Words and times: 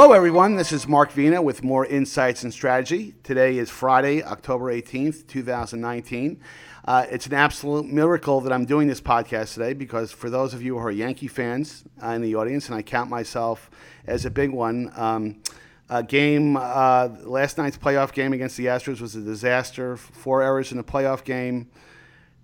Hello, 0.00 0.12
everyone. 0.12 0.54
This 0.54 0.70
is 0.70 0.86
Mark 0.86 1.10
Vena 1.10 1.42
with 1.42 1.64
Moor 1.64 1.84
Insights 1.84 2.44
and 2.44 2.54
Strategy. 2.54 3.16
Today 3.24 3.58
is 3.58 3.68
Friday, 3.68 4.22
October 4.22 4.66
18th, 4.72 5.26
2019. 5.26 6.40
Uh, 6.84 7.06
it's 7.10 7.26
an 7.26 7.34
absolute 7.34 7.84
miracle 7.84 8.40
that 8.42 8.52
I'm 8.52 8.64
doing 8.64 8.86
this 8.86 9.00
podcast 9.00 9.54
today 9.54 9.72
because 9.72 10.12
for 10.12 10.30
those 10.30 10.54
of 10.54 10.62
you 10.62 10.78
who 10.78 10.86
are 10.86 10.92
Yankee 10.92 11.26
fans 11.26 11.82
uh, 12.00 12.10
in 12.10 12.22
the 12.22 12.36
audience, 12.36 12.68
and 12.68 12.76
I 12.76 12.82
count 12.82 13.10
myself 13.10 13.72
as 14.06 14.24
a 14.24 14.30
big 14.30 14.50
one, 14.52 14.92
um, 14.94 15.42
a 15.90 16.04
game, 16.04 16.56
uh, 16.56 17.08
last 17.24 17.58
night's 17.58 17.76
playoff 17.76 18.12
game 18.12 18.32
against 18.32 18.56
the 18.56 18.66
Astros 18.66 19.00
was 19.00 19.16
a 19.16 19.20
disaster. 19.20 19.96
Four 19.96 20.42
errors 20.42 20.70
in 20.70 20.78
the 20.78 20.84
playoff 20.84 21.24
game 21.24 21.70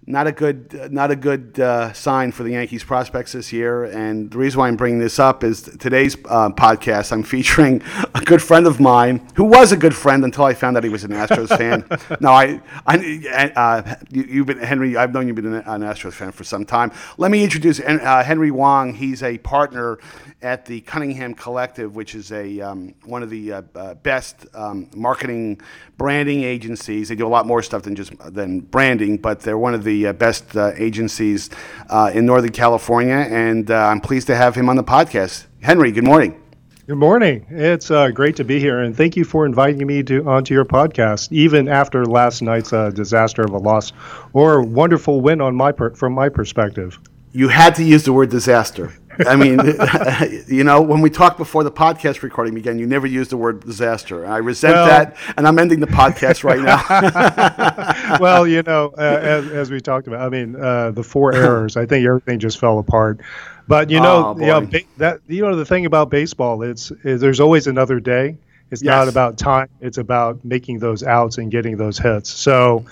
not 0.06 0.26
a 0.26 0.32
good 0.32 0.92
not 0.92 1.10
a 1.10 1.16
good 1.16 1.58
uh, 1.58 1.92
sign 1.92 2.30
for 2.30 2.42
the 2.42 2.50
Yankees 2.50 2.84
prospects 2.84 3.32
this 3.32 3.52
year. 3.52 3.84
And 3.84 4.30
the 4.30 4.38
reason 4.38 4.58
why 4.60 4.68
I'm 4.68 4.76
bringing 4.76 4.98
this 4.98 5.18
up 5.18 5.42
is 5.42 5.62
today's 5.62 6.14
uh, 6.26 6.50
podcast. 6.50 7.12
I'm 7.12 7.22
featuring 7.34 7.82
a 8.14 8.20
good 8.20 8.42
friend 8.42 8.66
of 8.66 8.80
mine 8.80 9.26
who 9.34 9.44
was 9.44 9.72
a 9.72 9.76
good 9.76 9.94
friend 9.94 10.24
until 10.24 10.44
I 10.44 10.54
found 10.54 10.76
out 10.76 10.84
he 10.84 10.90
was 10.90 11.04
an 11.04 11.12
Astros 11.12 11.48
fan. 11.58 11.84
No, 12.20 12.32
I, 12.32 12.60
I 12.86 13.52
uh, 13.56 13.94
you, 14.10 14.44
have 14.44 14.46
been 14.46 14.58
Henry. 14.58 14.96
I've 14.96 15.14
known 15.14 15.26
you've 15.26 15.36
been 15.36 15.54
an 15.54 15.82
Astros 15.82 16.12
fan 16.12 16.32
for 16.32 16.44
some 16.44 16.66
time. 16.66 16.92
Let 17.16 17.30
me 17.30 17.42
introduce 17.42 17.80
uh, 17.80 18.22
Henry 18.24 18.50
Wong. 18.50 18.94
He's 18.94 19.22
a 19.22 19.38
partner 19.38 19.98
at 20.42 20.66
the 20.66 20.82
Cunningham 20.82 21.34
Collective, 21.34 21.96
which 21.96 22.14
is 22.14 22.30
a 22.30 22.60
um, 22.60 22.94
one 23.04 23.22
of 23.22 23.30
the 23.30 23.52
uh, 23.52 23.62
uh, 23.74 23.94
best 23.94 24.46
um, 24.54 24.90
marketing 24.94 25.60
branding 25.96 26.42
agencies. 26.42 27.08
They 27.08 27.14
do 27.14 27.26
a 27.26 27.28
lot 27.28 27.46
more 27.46 27.62
stuff 27.62 27.82
than 27.82 27.96
just 27.96 28.12
than 28.32 28.60
branding, 28.60 29.16
but 29.16 29.40
they're 29.40 29.56
one 29.56 29.72
of 29.72 29.84
the 29.84 29.93
uh, 30.02 30.12
best 30.12 30.56
uh, 30.56 30.72
agencies 30.76 31.50
uh, 31.88 32.10
in 32.14 32.26
Northern 32.26 32.52
California. 32.52 33.14
And 33.14 33.70
uh, 33.70 33.76
I'm 33.76 34.00
pleased 34.00 34.26
to 34.28 34.36
have 34.36 34.54
him 34.54 34.68
on 34.68 34.76
the 34.76 34.84
podcast. 34.84 35.46
Henry, 35.62 35.92
good 35.92 36.04
morning. 36.04 36.40
Good 36.86 36.98
morning. 36.98 37.46
It's 37.48 37.90
uh, 37.90 38.10
great 38.10 38.36
to 38.36 38.44
be 38.44 38.60
here, 38.60 38.80
and 38.80 38.94
thank 38.94 39.16
you 39.16 39.24
for 39.24 39.46
inviting 39.46 39.86
me 39.86 40.02
to 40.02 40.28
onto 40.28 40.52
your 40.52 40.66
podcast, 40.66 41.32
even 41.32 41.66
after 41.66 42.04
last 42.04 42.42
night's 42.42 42.74
uh, 42.74 42.90
disaster 42.90 43.40
of 43.40 43.52
a 43.52 43.56
loss 43.56 43.94
or 44.34 44.60
wonderful 44.60 45.22
win 45.22 45.40
on 45.40 45.56
my 45.56 45.72
per- 45.72 45.94
from 45.94 46.12
my 46.12 46.28
perspective. 46.28 46.98
You 47.32 47.48
had 47.48 47.74
to 47.76 47.82
use 47.82 48.04
the 48.04 48.12
word 48.12 48.28
disaster. 48.28 48.92
I 49.26 49.36
mean, 49.36 49.60
you 50.46 50.64
know, 50.64 50.80
when 50.82 51.00
we 51.00 51.10
talked 51.10 51.38
before 51.38 51.64
the 51.64 51.70
podcast 51.70 52.22
recording 52.22 52.54
began, 52.54 52.78
you 52.78 52.86
never 52.86 53.06
used 53.06 53.30
the 53.30 53.36
word 53.36 53.60
disaster. 53.64 54.26
I 54.26 54.38
resent 54.38 54.74
well, 54.74 54.86
that, 54.86 55.16
and 55.36 55.46
I'm 55.46 55.58
ending 55.58 55.80
the 55.80 55.86
podcast 55.86 56.44
right 56.44 56.60
now. 56.60 58.18
well, 58.20 58.46
you 58.46 58.62
know, 58.62 58.92
uh, 58.96 59.00
as, 59.00 59.48
as, 59.48 59.70
we 59.70 59.80
talked 59.80 60.06
about, 60.06 60.20
I 60.20 60.28
mean, 60.28 60.56
uh, 60.56 60.90
the 60.90 61.02
four 61.02 61.34
errors. 61.34 61.76
I 61.76 61.86
think 61.86 62.06
everything 62.06 62.38
just 62.38 62.58
fell 62.58 62.78
apart. 62.78 63.20
But 63.66 63.90
you 63.90 64.00
know, 64.00 64.34
oh, 64.36 64.40
you 64.40 64.46
know 64.46 64.60
ba- 64.60 64.80
that 64.98 65.20
you 65.26 65.42
know 65.42 65.56
the 65.56 65.64
thing 65.64 65.86
about 65.86 66.10
baseball, 66.10 66.62
it's 66.62 66.90
is 67.02 67.20
there's 67.20 67.40
always 67.40 67.66
another 67.66 67.98
day. 67.98 68.36
It's 68.70 68.82
yes. 68.82 68.90
not 68.90 69.08
about 69.08 69.38
time. 69.38 69.68
It's 69.80 69.98
about 69.98 70.44
making 70.44 70.80
those 70.80 71.02
outs 71.02 71.38
and 71.38 71.50
getting 71.50 71.76
those 71.76 71.98
hits. 71.98 72.30
So 72.30 72.84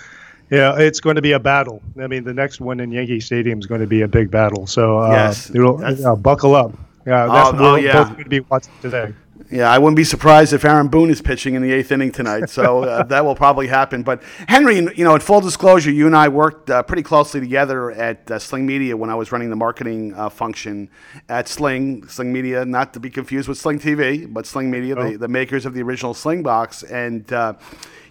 yeah, 0.53 0.78
it's 0.78 1.00
going 1.00 1.17
to 1.17 1.22
be 1.22 1.33
a 1.33 1.41
battle. 1.41 1.81
I 1.98 2.06
mean, 2.06 2.25
the 2.25 2.34
next 2.34 2.61
one 2.61 2.78
in 2.78 2.92
Yankee 2.92 3.20
Stadium 3.20 3.58
is 3.58 3.67
going 3.67 3.81
to 3.81 3.86
be 3.86 4.03
a 4.03 4.08
big 4.08 4.31
battle. 4.31 4.67
So 4.67 4.98
uh, 4.98 5.11
yes, 5.11 5.50
uh, 5.56 6.14
buckle 6.14 6.55
up. 6.55 6.72
Yeah, 7.06 7.27
that's 7.27 7.48
oh, 7.48 7.53
what 7.53 7.61
oh, 7.62 7.72
we're 7.72 7.78
yeah. 7.78 8.05
both 8.05 8.12
going 8.12 8.25
to 8.25 8.31
be 8.31 8.41
watching 8.41 8.73
today. 8.83 9.14
Yeah, 9.51 9.71
I 9.71 9.79
wouldn't 9.79 9.97
be 9.97 10.05
surprised 10.05 10.53
if 10.53 10.65
Aaron 10.65 10.89
Boone 10.89 11.11
is 11.11 11.21
pitching 11.21 11.55
in 11.55 11.62
the 11.62 11.73
eighth 11.73 11.93
inning 11.93 12.12
tonight. 12.12 12.48
So 12.51 12.85
uh, 12.85 13.03
that 13.09 13.25
will 13.25 13.35
probably 13.35 13.67
happen. 13.67 14.03
But 14.03 14.23
Henry, 14.48 14.77
you 14.77 15.05
know, 15.05 15.15
in 15.15 15.21
full 15.21 15.41
disclosure, 15.41 15.91
you 15.91 16.07
and 16.07 16.17
I 16.17 16.29
worked 16.29 16.71
uh, 16.71 16.83
pretty 16.83 17.03
closely 17.03 17.41
together 17.41 17.91
at 17.91 18.31
uh, 18.31 18.39
Sling 18.39 18.67
Media 18.67 18.97
when 18.97 19.11
I 19.11 19.15
was 19.15 19.33
running 19.33 19.51
the 19.51 19.57
marketing 19.57 20.14
uh, 20.14 20.29
function 20.29 20.89
at 21.29 21.48
Sling. 21.48 22.07
Sling 22.08 22.33
Media, 22.33 22.64
not 22.64 22.95
to 22.95 23.01
be 23.01 23.11
confused 23.11 23.48
with 23.48 23.58
Sling 23.58 23.79
TV, 23.79 24.33
but 24.33 24.47
Sling 24.47 24.70
Media, 24.70 24.97
oh. 24.97 25.11
the, 25.11 25.17
the 25.19 25.29
makers 25.29 25.67
of 25.67 25.74
the 25.74 25.83
original 25.83 26.14
Sling 26.14 26.42
Box, 26.42 26.83
and 26.83 27.33
uh, 27.33 27.55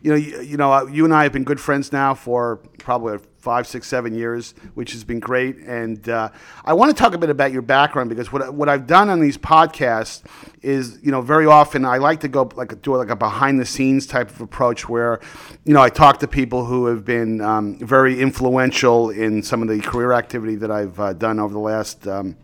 you 0.02 0.12
know, 0.12 0.18
you, 0.18 0.42
you, 0.42 0.58
know, 0.58 0.74
uh, 0.74 0.86
you 0.86 1.06
and 1.06 1.14
I 1.14 1.24
have 1.24 1.34
been 1.34 1.44
good 1.44 1.60
friends 1.60 1.92
now 1.92 2.14
for 2.14 2.58
probably 2.80 3.20
five, 3.42 3.66
six, 3.66 3.88
seven 3.88 4.14
years, 4.14 4.54
which 4.76 4.92
has 4.94 5.04
been 5.04 5.20
great. 5.20 5.58
And 5.58 6.08
uh, 6.08 6.30
I 6.64 6.74
want 6.74 6.96
to 6.96 7.02
talk 7.02 7.14
a 7.14 7.18
bit 7.18 7.30
about 7.30 7.52
your 7.52 7.64
background 7.64 8.10
because 8.10 8.32
what 8.32 8.54
what 8.54 8.70
I've 8.70 8.88
done 8.88 9.10
on 9.10 9.20
these 9.20 9.38
podcasts 9.38 10.22
is, 10.62 11.00
you 11.02 11.12
know, 11.12 11.22
very 11.22 11.48
often 11.48 11.84
I 11.84 11.98
like 11.98 12.20
to 12.22 12.28
go 12.28 12.50
like 12.56 12.82
do 12.82 12.96
like 12.96 13.10
a 13.10 13.16
behind 13.16 13.60
the 13.60 13.66
scenes 13.66 14.06
type 14.06 14.30
of 14.30 14.42
approach 14.42 14.88
where, 14.88 15.20
you 15.66 15.74
know, 15.74 15.82
I 15.82 15.90
talk 15.90 16.20
to 16.20 16.28
people 16.28 16.66
who 16.66 16.86
have 16.86 17.04
been 17.04 17.42
um, 17.42 17.80
very 17.80 18.22
influential 18.22 19.10
in 19.10 19.42
some 19.42 19.62
of 19.62 19.68
the 19.68 19.80
career 19.82 20.12
activity 20.12 20.56
that 20.56 20.72
I've 20.72 21.00
uh, 21.00 21.14
done 21.14 21.40
over 21.40 21.54
the 21.54 21.60
last. 21.60 22.08
Um, 22.08 22.38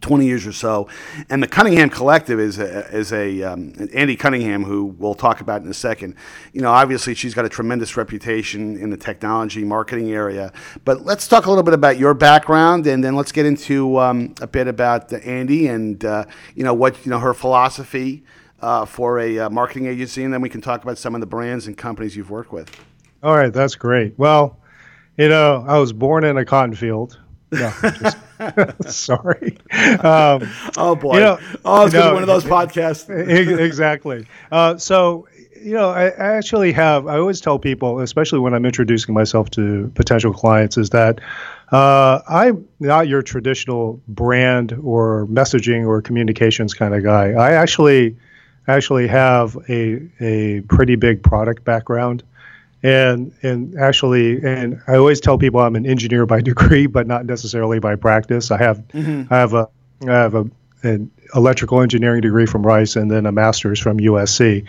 20 0.00 0.26
years 0.26 0.46
or 0.46 0.52
so. 0.52 0.88
And 1.28 1.42
the 1.42 1.48
Cunningham 1.48 1.90
Collective 1.90 2.38
is 2.38 2.58
a, 2.58 2.86
is 2.94 3.12
a 3.12 3.42
um, 3.42 3.74
Andy 3.94 4.16
Cunningham, 4.16 4.64
who 4.64 4.86
we'll 4.98 5.14
talk 5.14 5.40
about 5.40 5.62
in 5.62 5.68
a 5.68 5.74
second. 5.74 6.14
You 6.52 6.62
know, 6.62 6.70
obviously 6.70 7.14
she's 7.14 7.34
got 7.34 7.44
a 7.44 7.48
tremendous 7.48 7.96
reputation 7.96 8.76
in 8.76 8.90
the 8.90 8.96
technology 8.96 9.64
marketing 9.64 10.12
area. 10.12 10.52
But 10.84 11.04
let's 11.04 11.28
talk 11.28 11.46
a 11.46 11.48
little 11.48 11.64
bit 11.64 11.74
about 11.74 11.98
your 11.98 12.14
background, 12.14 12.86
and 12.86 13.02
then 13.02 13.16
let's 13.16 13.32
get 13.32 13.46
into 13.46 13.98
um, 13.98 14.34
a 14.40 14.46
bit 14.46 14.68
about 14.68 15.12
Andy 15.12 15.68
and 15.68 16.04
uh, 16.04 16.24
you 16.54 16.64
know 16.64 16.74
what 16.74 17.04
you 17.04 17.10
know 17.10 17.18
her 17.18 17.34
philosophy 17.34 18.24
uh, 18.60 18.84
for 18.84 19.20
a 19.20 19.38
uh, 19.38 19.50
marketing 19.50 19.86
agency, 19.86 20.24
and 20.24 20.32
then 20.32 20.40
we 20.40 20.48
can 20.48 20.60
talk 20.60 20.82
about 20.82 20.98
some 20.98 21.14
of 21.14 21.20
the 21.20 21.26
brands 21.26 21.66
and 21.66 21.76
companies 21.76 22.16
you've 22.16 22.30
worked 22.30 22.52
with. 22.52 22.70
All 23.22 23.36
right, 23.36 23.52
that's 23.52 23.74
great. 23.74 24.18
Well, 24.18 24.58
you 25.16 25.28
know, 25.28 25.64
I 25.66 25.78
was 25.78 25.92
born 25.92 26.24
in 26.24 26.36
a 26.36 26.44
cotton 26.44 26.74
field. 26.74 27.18
No, 27.50 27.72
just, 27.82 28.18
sorry. 28.86 29.58
Um, 30.00 30.48
oh 30.76 30.96
boy! 30.96 31.14
You 31.14 31.20
know, 31.20 31.38
oh, 31.64 31.86
it's 31.86 31.94
no, 31.94 32.12
one 32.14 32.22
of 32.22 32.26
those 32.26 32.44
podcasts. 32.44 33.08
exactly. 33.58 34.26
Uh, 34.50 34.76
so, 34.76 35.28
you 35.60 35.72
know, 35.72 35.90
I, 35.90 36.08
I 36.08 36.36
actually 36.36 36.72
have. 36.72 37.06
I 37.06 37.18
always 37.18 37.40
tell 37.40 37.58
people, 37.58 38.00
especially 38.00 38.38
when 38.38 38.54
I'm 38.54 38.64
introducing 38.64 39.14
myself 39.14 39.50
to 39.50 39.90
potential 39.94 40.32
clients, 40.32 40.76
is 40.76 40.90
that 40.90 41.20
uh, 41.72 42.20
I'm 42.28 42.68
not 42.78 43.08
your 43.08 43.22
traditional 43.22 44.00
brand 44.08 44.72
or 44.82 45.26
messaging 45.26 45.86
or 45.86 46.02
communications 46.02 46.74
kind 46.74 46.94
of 46.94 47.02
guy. 47.02 47.30
I 47.30 47.52
actually 47.52 48.16
actually 48.68 49.06
have 49.06 49.56
a 49.68 50.08
a 50.20 50.60
pretty 50.62 50.96
big 50.96 51.22
product 51.22 51.64
background 51.64 52.22
and 52.82 53.32
and 53.42 53.78
actually 53.78 54.42
and 54.44 54.80
I 54.86 54.96
always 54.96 55.20
tell 55.20 55.38
people 55.38 55.60
I'm 55.60 55.76
an 55.76 55.86
engineer 55.86 56.26
by 56.26 56.40
degree 56.52 56.86
but 56.86 57.06
not 57.06 57.26
necessarily 57.26 57.78
by 57.78 57.96
practice. 57.96 58.50
I 58.50 58.58
have 58.58 58.78
mm-hmm. 58.88 59.32
I 59.32 59.38
have 59.38 59.54
a 59.54 59.68
I 60.02 60.12
have 60.12 60.34
a 60.34 60.50
an 60.82 61.10
electrical 61.34 61.80
engineering 61.80 62.20
degree 62.20 62.46
from 62.46 62.64
Rice 62.64 62.96
and 62.96 63.10
then 63.10 63.26
a 63.26 63.32
master's 63.32 63.80
from 63.80 63.98
USC. 63.98 64.66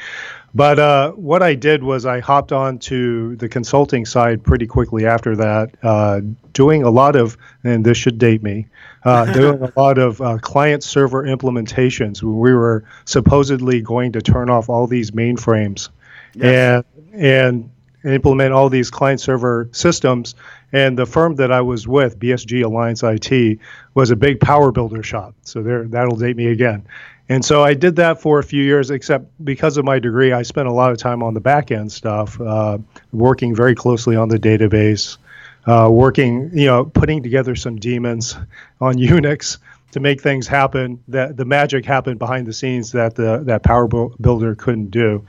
But 0.56 0.80
uh, 0.80 1.12
what 1.12 1.44
I 1.44 1.54
did 1.54 1.84
was 1.84 2.06
I 2.06 2.20
hopped 2.20 2.52
on 2.52 2.80
to 2.80 3.36
the 3.36 3.48
consulting 3.48 4.06
side 4.06 4.44
pretty 4.44 4.66
quickly 4.66 5.06
after 5.06 5.36
that, 5.36 5.76
uh, 5.84 6.22
doing 6.54 6.84
a 6.84 6.90
lot 6.90 7.16
of, 7.16 7.38
and 7.64 7.86
this 7.86 7.98
should 7.98 8.18
date 8.18 8.42
me, 8.42 8.66
uh, 9.04 9.26
doing 9.34 9.62
a 9.62 9.72
lot 9.80 9.98
of 9.98 10.20
uh, 10.22 10.38
client 10.40 10.84
server 10.84 11.24
implementations. 11.24 12.24
when 12.24 12.40
We 12.40 12.54
were 12.54 12.86
supposedly 13.06 13.82
going 13.82 14.14
to 14.14 14.22
turn 14.22 14.50
off 14.50 14.70
all 14.70 14.88
these 14.88 15.12
mainframes. 15.12 15.90
Yes. 16.34 16.84
And, 17.14 17.22
and 17.22 17.70
implement 18.08 18.54
all 18.54 18.70
these 18.70 18.90
client 18.90 19.20
server 19.20 19.70
systems. 19.72 20.36
And 20.72 20.98
the 20.98 21.06
firm 21.06 21.36
that 21.36 21.52
I 21.52 21.62
was 21.62 21.88
with, 21.88 22.20
BSG 22.20 22.64
Alliance 22.64 23.04
IT, 23.04 23.60
was 23.94 24.12
a 24.12 24.16
big 24.16 24.40
PowerBuilder 24.40 25.04
shop. 25.04 25.36
So 25.44 25.62
there, 25.62 25.86
that'll 25.86 26.18
date 26.18 26.36
me 26.36 26.48
again. 26.48 26.86
And 27.30 27.44
so 27.44 27.64
I 27.64 27.74
did 27.74 27.98
that 27.98 28.22
for 28.22 28.40
a 28.40 28.44
few 28.44 28.64
years, 28.64 28.90
except 28.90 29.26
because 29.44 29.78
of 29.78 29.84
my 29.84 30.00
degree, 30.00 30.32
I 30.32 30.44
spent 30.44 30.68
a 30.68 30.72
lot 30.72 30.92
of 30.92 30.98
time 30.98 31.22
on 31.22 31.34
the 31.34 31.42
back 31.42 31.72
end 31.72 31.92
stuff, 31.92 32.40
uh, 32.40 32.78
working 33.12 33.54
very 33.54 33.76
closely 33.76 34.16
on 34.16 34.30
the 34.30 34.40
database, 34.40 35.18
uh, 35.66 35.90
working, 35.92 36.50
you 36.54 36.68
know, 36.68 36.86
putting 36.86 37.22
together 37.22 37.56
some 37.56 37.78
daemons 37.78 38.38
on 38.80 38.96
Unix 38.98 39.58
to 39.92 40.00
make 40.00 40.22
things 40.22 40.48
happen, 40.48 41.02
that 41.08 41.38
the 41.38 41.46
magic 41.46 41.86
happened 41.86 42.20
behind 42.20 42.46
the 42.46 42.54
scenes 42.54 42.92
that 42.92 43.16
the 43.16 43.42
that 43.46 43.64
PowerBuilder 43.64 44.58
couldn't 44.58 44.92
do. 44.92 45.26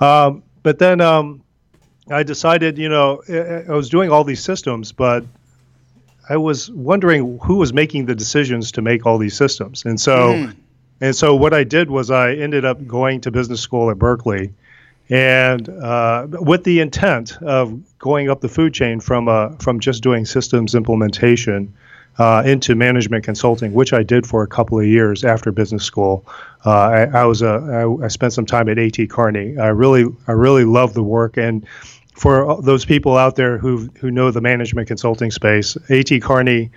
Um, 0.00 0.42
but 0.62 0.78
then 0.78 1.00
um, 1.00 1.42
I 2.10 2.22
decided, 2.22 2.78
you 2.78 2.88
know, 2.88 3.22
I 3.28 3.72
was 3.72 3.88
doing 3.88 4.10
all 4.10 4.24
these 4.24 4.42
systems, 4.42 4.92
but 4.92 5.24
I 6.28 6.36
was 6.36 6.70
wondering 6.70 7.38
who 7.42 7.56
was 7.56 7.72
making 7.72 8.06
the 8.06 8.14
decisions 8.14 8.72
to 8.72 8.82
make 8.82 9.06
all 9.06 9.18
these 9.18 9.36
systems. 9.36 9.84
And 9.84 10.00
so, 10.00 10.34
mm. 10.34 10.56
and 11.00 11.14
so 11.14 11.34
what 11.34 11.52
I 11.52 11.64
did 11.64 11.90
was 11.90 12.10
I 12.10 12.34
ended 12.34 12.64
up 12.64 12.86
going 12.86 13.20
to 13.22 13.30
business 13.30 13.60
school 13.60 13.90
at 13.90 13.98
Berkeley, 13.98 14.52
and 15.08 15.68
uh, 15.68 16.26
with 16.30 16.64
the 16.64 16.80
intent 16.80 17.40
of 17.42 17.98
going 17.98 18.28
up 18.28 18.40
the 18.40 18.48
food 18.48 18.74
chain 18.74 19.00
from 19.00 19.28
uh, 19.28 19.50
from 19.58 19.78
just 19.78 20.02
doing 20.02 20.24
systems 20.24 20.74
implementation 20.74 21.72
uh, 22.18 22.42
into 22.46 22.74
management 22.74 23.24
consulting, 23.24 23.72
which 23.72 23.92
I 23.92 24.02
did 24.02 24.26
for 24.26 24.42
a 24.42 24.46
couple 24.46 24.78
of 24.80 24.86
years 24.86 25.24
after 25.24 25.52
business 25.52 25.84
school. 25.84 26.24
Uh, 26.64 26.70
I, 26.70 27.02
I, 27.04 27.24
was 27.24 27.42
a, 27.42 27.96
I, 28.00 28.04
I 28.06 28.08
spent 28.08 28.32
some 28.32 28.46
time 28.46 28.68
at 28.68 28.78
AT 28.78 29.10
Kearney. 29.10 29.58
I 29.58 29.68
really 29.68 30.06
I 30.26 30.32
really 30.32 30.64
love 30.64 30.94
the 30.94 31.02
work 31.02 31.36
and 31.36 31.66
for 32.16 32.60
those 32.62 32.84
people 32.84 33.16
out 33.16 33.36
there 33.36 33.58
who 33.58 33.88
who 34.00 34.10
know 34.10 34.30
the 34.30 34.40
management 34.40 34.88
consulting 34.88 35.30
space, 35.30 35.76
AT 35.90 36.10
Kearney 36.22 36.70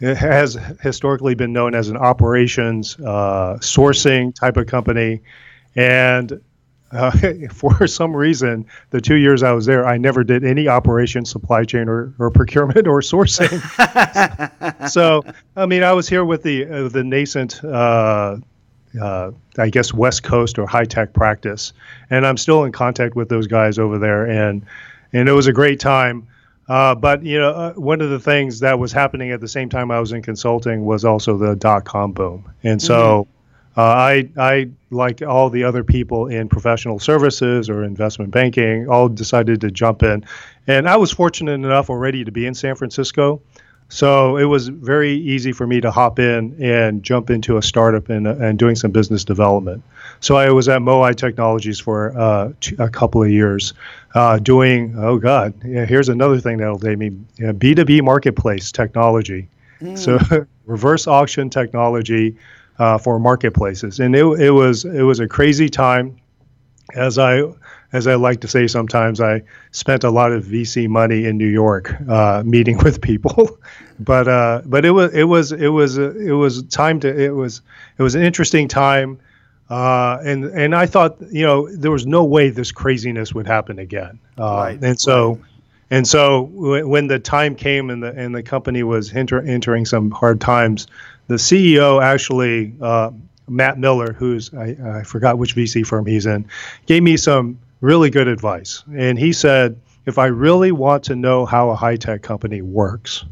has 0.00 0.58
historically 0.82 1.34
been 1.34 1.52
known 1.52 1.74
as 1.74 1.88
an 1.88 1.96
operations 1.96 2.98
uh, 3.00 3.56
sourcing 3.60 4.34
type 4.34 4.56
of 4.56 4.66
company, 4.66 5.20
And 5.74 6.40
uh, 6.92 7.10
for 7.52 7.86
some 7.86 8.14
reason, 8.14 8.66
the 8.90 9.00
two 9.00 9.16
years 9.16 9.42
I 9.42 9.52
was 9.52 9.66
there, 9.66 9.86
I 9.86 9.96
never 9.98 10.24
did 10.24 10.44
any 10.44 10.68
operation, 10.68 11.24
supply 11.24 11.64
chain, 11.64 11.88
or, 11.88 12.14
or 12.18 12.30
procurement 12.30 12.86
or 12.86 13.00
sourcing. 13.00 13.60
so, 14.90 15.22
I 15.56 15.66
mean, 15.66 15.82
I 15.82 15.92
was 15.92 16.08
here 16.08 16.24
with 16.24 16.42
the 16.42 16.66
uh, 16.66 16.88
the 16.88 17.04
nascent, 17.04 17.62
uh, 19.00 19.30
I 19.58 19.70
guess, 19.70 19.92
West 19.92 20.22
Coast 20.22 20.58
or 20.58 20.66
high 20.66 20.84
tech 20.84 21.12
practice, 21.12 21.72
and 22.10 22.26
I'm 22.26 22.36
still 22.36 22.64
in 22.64 22.72
contact 22.72 23.16
with 23.16 23.28
those 23.28 23.46
guys 23.46 23.78
over 23.78 23.98
there, 23.98 24.26
and 24.26 24.64
and 25.12 25.28
it 25.28 25.32
was 25.32 25.46
a 25.46 25.52
great 25.52 25.80
time. 25.80 26.26
Uh, 26.68 26.94
but 26.94 27.22
you 27.22 27.38
know, 27.38 27.50
uh, 27.50 27.72
one 27.74 28.00
of 28.00 28.10
the 28.10 28.18
things 28.18 28.60
that 28.60 28.78
was 28.78 28.92
happening 28.92 29.30
at 29.30 29.40
the 29.40 29.48
same 29.48 29.68
time 29.68 29.90
I 29.90 30.00
was 30.00 30.12
in 30.12 30.22
consulting 30.22 30.84
was 30.84 31.04
also 31.04 31.36
the 31.36 31.54
dot 31.56 31.84
com 31.84 32.12
boom, 32.12 32.50
and 32.62 32.80
so. 32.80 33.22
Mm-hmm 33.22 33.30
uh, 33.76 33.82
I, 33.82 34.28
I, 34.38 34.70
like 34.90 35.20
all 35.20 35.50
the 35.50 35.64
other 35.64 35.84
people 35.84 36.28
in 36.28 36.48
professional 36.48 36.98
services 36.98 37.68
or 37.68 37.84
investment 37.84 38.30
banking, 38.30 38.88
all 38.88 39.08
decided 39.08 39.60
to 39.60 39.70
jump 39.70 40.02
in. 40.02 40.24
And 40.66 40.88
I 40.88 40.96
was 40.96 41.12
fortunate 41.12 41.52
enough 41.52 41.90
already 41.90 42.24
to 42.24 42.32
be 42.32 42.46
in 42.46 42.54
San 42.54 42.74
Francisco. 42.74 43.42
So 43.88 44.36
it 44.36 44.44
was 44.44 44.68
very 44.68 45.12
easy 45.12 45.52
for 45.52 45.66
me 45.66 45.80
to 45.80 45.90
hop 45.90 46.18
in 46.18 46.56
and 46.60 47.02
jump 47.02 47.30
into 47.30 47.56
a 47.56 47.62
startup 47.62 48.08
and, 48.08 48.26
and 48.26 48.58
doing 48.58 48.74
some 48.74 48.90
business 48.90 49.24
development. 49.24 49.82
So 50.20 50.36
I 50.36 50.50
was 50.50 50.68
at 50.68 50.80
Moai 50.80 51.14
Technologies 51.14 51.78
for 51.78 52.16
uh, 52.18 52.52
a 52.78 52.88
couple 52.88 53.22
of 53.22 53.30
years, 53.30 53.74
uh, 54.14 54.38
doing, 54.38 54.94
oh 54.98 55.18
God, 55.18 55.54
yeah, 55.64 55.84
here's 55.84 56.08
another 56.08 56.40
thing 56.40 56.58
that'll 56.58 56.78
date 56.78 56.98
me 56.98 57.10
B2B 57.38 58.02
marketplace 58.02 58.72
technology. 58.72 59.48
Mm. 59.80 59.96
So 59.96 60.18
reverse 60.66 61.06
auction 61.06 61.48
technology 61.48 62.36
uh, 62.78 62.98
for 62.98 63.18
marketplaces, 63.18 64.00
and 64.00 64.14
it, 64.14 64.24
it 64.40 64.50
was 64.50 64.84
it 64.84 65.02
was 65.02 65.20
a 65.20 65.28
crazy 65.28 65.68
time. 65.68 66.16
As 66.94 67.18
I 67.18 67.42
as 67.96 68.06
I 68.06 68.14
like 68.14 68.40
to 68.42 68.48
say 68.48 68.66
sometimes, 68.66 69.20
I 69.20 69.42
spent 69.70 70.04
a 70.04 70.10
lot 70.10 70.30
of 70.30 70.44
VC 70.44 70.86
money 70.86 71.24
in 71.24 71.38
New 71.38 71.48
York 71.48 71.94
uh, 72.08 72.42
meeting 72.44 72.76
with 72.84 73.00
people, 73.00 73.58
but 73.98 74.28
uh, 74.28 74.62
but 74.66 74.84
it 74.84 74.90
was 74.90 75.12
it 75.14 75.24
was 75.24 75.52
it 75.52 75.68
was 75.68 75.96
it 75.96 76.36
was 76.36 76.62
time 76.64 77.00
to 77.00 77.08
it 77.08 77.30
was 77.30 77.62
it 77.98 78.02
was 78.02 78.14
an 78.14 78.22
interesting 78.22 78.68
time. 78.68 79.18
Uh, 79.68 80.18
and 80.24 80.44
and 80.44 80.76
I 80.76 80.86
thought, 80.86 81.16
you 81.32 81.44
know, 81.44 81.68
there 81.74 81.90
was 81.90 82.06
no 82.06 82.22
way 82.22 82.50
this 82.50 82.70
craziness 82.70 83.34
would 83.34 83.46
happen 83.46 83.78
again. 83.78 84.18
Uh, 84.38 84.44
right. 84.44 84.78
And 84.80 85.00
so, 85.00 85.40
and 85.90 86.06
so 86.06 86.42
when 86.42 87.08
the 87.08 87.18
time 87.18 87.56
came 87.56 87.90
and 87.90 88.02
the 88.02 88.12
and 88.12 88.34
the 88.34 88.42
company 88.42 88.82
was 88.82 89.12
enter, 89.12 89.40
entering 89.40 89.86
some 89.86 90.10
hard 90.10 90.40
times, 90.40 90.86
the 91.26 91.34
CEO 91.34 92.00
actually, 92.00 92.74
uh, 92.80 93.10
Matt 93.48 93.78
Miller, 93.78 94.12
who's 94.12 94.54
I, 94.54 94.76
I 94.98 95.02
forgot 95.02 95.38
which 95.38 95.56
VC 95.56 95.84
firm 95.84 96.06
he's 96.06 96.26
in, 96.26 96.46
gave 96.86 97.02
me 97.02 97.16
some 97.16 97.58
really 97.80 98.10
good 98.10 98.28
advice. 98.28 98.82
And 98.94 99.18
he 99.18 99.32
said, 99.32 99.80
if 100.06 100.18
I 100.18 100.26
really 100.26 100.72
want 100.72 101.04
to 101.04 101.16
know 101.16 101.44
how 101.46 101.70
a 101.70 101.76
high 101.76 101.96
tech 101.96 102.22
company 102.22 102.62
works, 102.62 103.24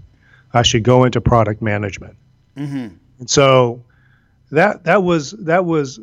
I 0.53 0.63
should 0.63 0.83
go 0.83 1.05
into 1.05 1.21
product 1.21 1.63
management. 1.63 2.17
Mm-hmm. 2.57 2.97
And 3.21 3.31
so 3.31 3.85
that 4.51 4.85
that 4.85 5.03
was 5.03 5.33
that 5.33 5.65
was 5.65 6.01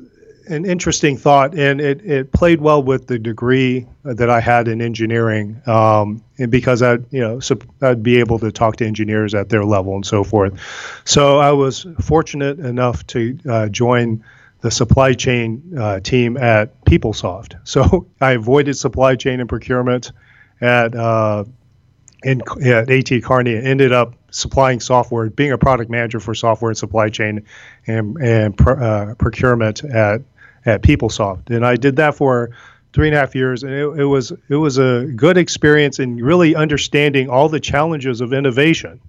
an 0.47 0.65
interesting 0.65 1.17
thought, 1.17 1.53
and 1.55 1.79
it, 1.79 2.03
it 2.03 2.31
played 2.31 2.61
well 2.61 2.81
with 2.81 3.07
the 3.07 3.19
degree 3.19 3.87
that 4.03 4.29
I 4.29 4.39
had 4.39 4.67
in 4.67 4.81
engineering, 4.81 5.61
um, 5.67 6.23
and 6.37 6.51
because 6.51 6.81
I 6.81 6.93
you 7.11 7.21
know 7.21 7.39
so 7.39 7.57
I'd 7.81 8.03
be 8.03 8.19
able 8.19 8.39
to 8.39 8.51
talk 8.51 8.77
to 8.77 8.85
engineers 8.85 9.33
at 9.33 9.49
their 9.49 9.63
level 9.63 9.95
and 9.95 10.05
so 10.05 10.23
forth. 10.23 10.59
So 11.05 11.37
I 11.37 11.51
was 11.51 11.85
fortunate 12.01 12.59
enough 12.59 13.05
to 13.07 13.37
uh, 13.49 13.69
join 13.69 14.23
the 14.61 14.71
supply 14.71 15.13
chain 15.13 15.73
uh, 15.77 15.99
team 15.99 16.37
at 16.37 16.83
PeopleSoft. 16.85 17.55
So 17.65 18.07
I 18.19 18.31
avoided 18.33 18.75
supply 18.75 19.15
chain 19.15 19.39
and 19.39 19.49
procurement 19.49 20.11
at 20.59 20.95
uh, 20.95 21.45
in, 22.23 22.41
at 22.63 22.89
AT 22.89 23.23
Kearney. 23.23 23.55
Ended 23.55 23.91
up 23.91 24.13
supplying 24.31 24.79
software, 24.79 25.29
being 25.29 25.51
a 25.51 25.57
product 25.57 25.89
manager 25.89 26.19
for 26.19 26.33
software 26.35 26.69
and 26.69 26.77
supply 26.77 27.09
chain 27.09 27.45
and, 27.87 28.17
and 28.17 28.67
uh, 28.67 29.15
procurement 29.15 29.83
at 29.83 30.21
at 30.65 30.83
PeopleSoft, 30.83 31.49
and 31.49 31.65
I 31.65 31.75
did 31.75 31.95
that 31.95 32.15
for 32.15 32.51
three 32.93 33.07
and 33.07 33.15
a 33.15 33.19
half 33.19 33.33
years, 33.33 33.63
and 33.63 33.73
it, 33.73 33.85
it 34.01 34.05
was 34.05 34.31
it 34.49 34.55
was 34.55 34.77
a 34.77 35.05
good 35.15 35.37
experience 35.37 35.99
in 35.99 36.17
really 36.17 36.55
understanding 36.55 37.29
all 37.29 37.49
the 37.49 37.59
challenges 37.59 38.21
of 38.21 38.33
innovation, 38.33 38.99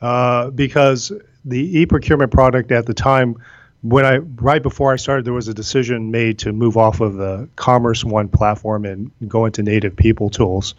uh, 0.00 0.50
because 0.50 1.12
the 1.44 1.80
e-procurement 1.80 2.30
product 2.30 2.72
at 2.72 2.86
the 2.86 2.94
time 2.94 3.36
when 3.82 4.04
I 4.04 4.18
right 4.18 4.62
before 4.62 4.92
I 4.92 4.96
started, 4.96 5.24
there 5.24 5.32
was 5.32 5.48
a 5.48 5.54
decision 5.54 6.10
made 6.10 6.38
to 6.40 6.52
move 6.52 6.76
off 6.76 7.00
of 7.00 7.14
the 7.14 7.48
Commerce 7.56 8.04
One 8.04 8.28
platform 8.28 8.84
and 8.84 9.10
go 9.28 9.46
into 9.46 9.62
native 9.62 9.94
PeopleTools, 9.96 10.74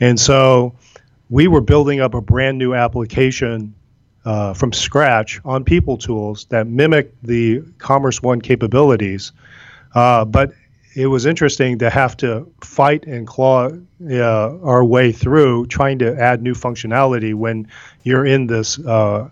and 0.00 0.18
so 0.18 0.74
we 1.30 1.48
were 1.48 1.60
building 1.60 2.00
up 2.00 2.14
a 2.14 2.20
brand 2.20 2.58
new 2.58 2.74
application 2.74 3.74
uh, 4.24 4.54
from 4.54 4.72
scratch 4.72 5.40
on 5.44 5.64
PeopleTools 5.64 6.48
that 6.48 6.66
mimic 6.66 7.12
the 7.22 7.62
Commerce 7.78 8.22
One 8.22 8.40
capabilities. 8.40 9.32
Uh, 9.94 10.24
but 10.24 10.52
it 10.94 11.06
was 11.06 11.26
interesting 11.26 11.78
to 11.78 11.90
have 11.90 12.16
to 12.18 12.50
fight 12.60 13.06
and 13.06 13.26
claw 13.26 13.70
uh, 14.10 14.58
our 14.60 14.84
way 14.84 15.12
through 15.12 15.66
trying 15.66 15.98
to 15.98 16.20
add 16.20 16.42
new 16.42 16.54
functionality 16.54 17.34
when 17.34 17.66
you're 18.02 18.26
in 18.26 18.46
this 18.46 18.78
uh, 18.80 19.28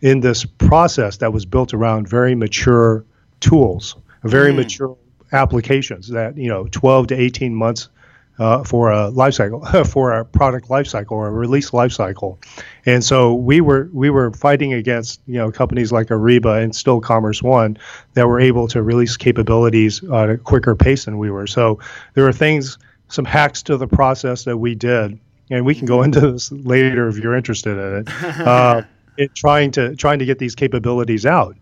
in 0.00 0.20
this 0.20 0.44
process 0.44 1.18
that 1.18 1.32
was 1.32 1.44
built 1.44 1.74
around 1.74 2.08
very 2.08 2.34
mature 2.34 3.04
tools, 3.40 3.96
very 4.22 4.52
mm. 4.52 4.56
mature 4.56 4.96
applications 5.32 6.08
that 6.08 6.36
you 6.36 6.48
know 6.48 6.66
12 6.70 7.08
to 7.08 7.14
18 7.14 7.54
months 7.54 7.88
uh, 8.40 8.64
for 8.64 8.90
a 8.90 9.10
life 9.10 9.34
cycle, 9.34 9.64
for 9.84 10.12
a 10.12 10.24
product 10.24 10.70
life 10.70 10.86
cycle 10.86 11.16
or 11.16 11.28
a 11.28 11.30
release 11.30 11.72
life 11.72 11.92
cycle. 11.92 12.38
And 12.86 13.04
so 13.04 13.34
we 13.34 13.60
were 13.60 13.90
we 13.92 14.08
were 14.08 14.32
fighting 14.32 14.72
against 14.72 15.20
you 15.26 15.34
know 15.34 15.52
companies 15.52 15.92
like 15.92 16.08
Ariba 16.08 16.62
and 16.62 16.74
still 16.74 17.00
Commerce 17.00 17.42
One 17.42 17.76
that 18.14 18.26
were 18.26 18.40
able 18.40 18.66
to 18.68 18.82
release 18.82 19.16
capabilities 19.16 20.02
at 20.04 20.30
a 20.30 20.38
quicker 20.38 20.74
pace 20.74 21.04
than 21.04 21.18
we 21.18 21.30
were. 21.30 21.46
So 21.46 21.78
there 22.14 22.26
are 22.26 22.32
things, 22.32 22.78
some 23.08 23.26
hacks 23.26 23.62
to 23.64 23.76
the 23.76 23.86
process 23.86 24.44
that 24.44 24.56
we 24.56 24.74
did, 24.74 25.18
and 25.50 25.66
we 25.66 25.74
can 25.74 25.86
go 25.86 26.02
into 26.02 26.20
this 26.20 26.50
later 26.50 27.08
if 27.08 27.18
you're 27.18 27.36
interested 27.36 27.76
in 27.76 27.98
it. 27.98 28.08
Uh, 28.40 28.82
it 29.20 29.34
trying 29.34 29.70
to 29.72 29.94
trying 29.96 30.18
to 30.18 30.24
get 30.24 30.38
these 30.38 30.54
capabilities 30.54 31.26
out. 31.26 31.56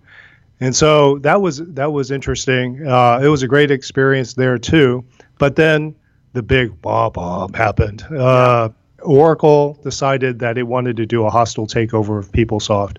And 0.60 0.74
so 0.74 1.18
that 1.18 1.40
was 1.40 1.58
that 1.58 1.92
was 1.92 2.10
interesting. 2.10 2.86
Uh, 2.86 3.20
it 3.22 3.28
was 3.28 3.42
a 3.42 3.48
great 3.48 3.70
experience 3.70 4.34
there 4.34 4.58
too. 4.58 5.04
But 5.38 5.56
then 5.56 5.94
the 6.32 6.42
big 6.42 6.80
bomb 6.82 7.52
happened. 7.52 8.02
Uh, 8.02 8.70
Oracle 9.02 9.78
decided 9.84 10.40
that 10.40 10.58
it 10.58 10.64
wanted 10.64 10.96
to 10.96 11.06
do 11.06 11.24
a 11.24 11.30
hostile 11.30 11.66
takeover 11.66 12.18
of 12.18 12.32
PeopleSoft, 12.32 12.98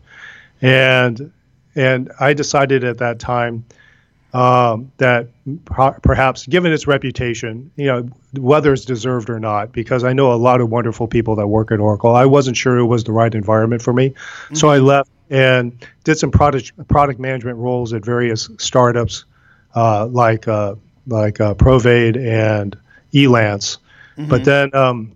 and 0.61 1.31
and 1.75 2.11
I 2.19 2.33
decided 2.33 2.83
at 2.83 2.97
that 2.99 3.19
time 3.19 3.65
um, 4.33 4.91
that 4.97 5.29
perhaps, 5.65 6.45
given 6.45 6.71
its 6.71 6.85
reputation, 6.85 7.71
you 7.75 7.87
know, 7.87 8.09
whether 8.37 8.73
it's 8.73 8.85
deserved 8.85 9.29
or 9.29 9.39
not, 9.39 9.71
because 9.71 10.03
I 10.03 10.13
know 10.13 10.31
a 10.31 10.35
lot 10.35 10.61
of 10.61 10.69
wonderful 10.69 11.07
people 11.07 11.35
that 11.37 11.47
work 11.47 11.71
at 11.71 11.79
Oracle, 11.79 12.15
I 12.15 12.25
wasn't 12.25 12.57
sure 12.57 12.77
it 12.77 12.85
was 12.85 13.03
the 13.03 13.11
right 13.11 13.33
environment 13.33 13.81
for 13.81 13.93
me, 13.93 14.09
mm-hmm. 14.09 14.55
so 14.55 14.69
I 14.69 14.77
mm-hmm. 14.77 14.85
left 14.85 15.09
and 15.29 15.85
did 16.03 16.17
some 16.17 16.31
product 16.31 16.71
product 16.87 17.19
management 17.19 17.57
roles 17.57 17.93
at 17.93 18.03
various 18.03 18.49
startups 18.57 19.25
uh, 19.75 20.07
like 20.07 20.47
uh, 20.47 20.75
like 21.07 21.39
uh, 21.41 21.53
Provade 21.55 22.17
and 22.17 22.77
Elance. 23.13 23.77
Mm-hmm. 24.17 24.29
But 24.29 24.43
then, 24.45 24.75
um, 24.75 25.11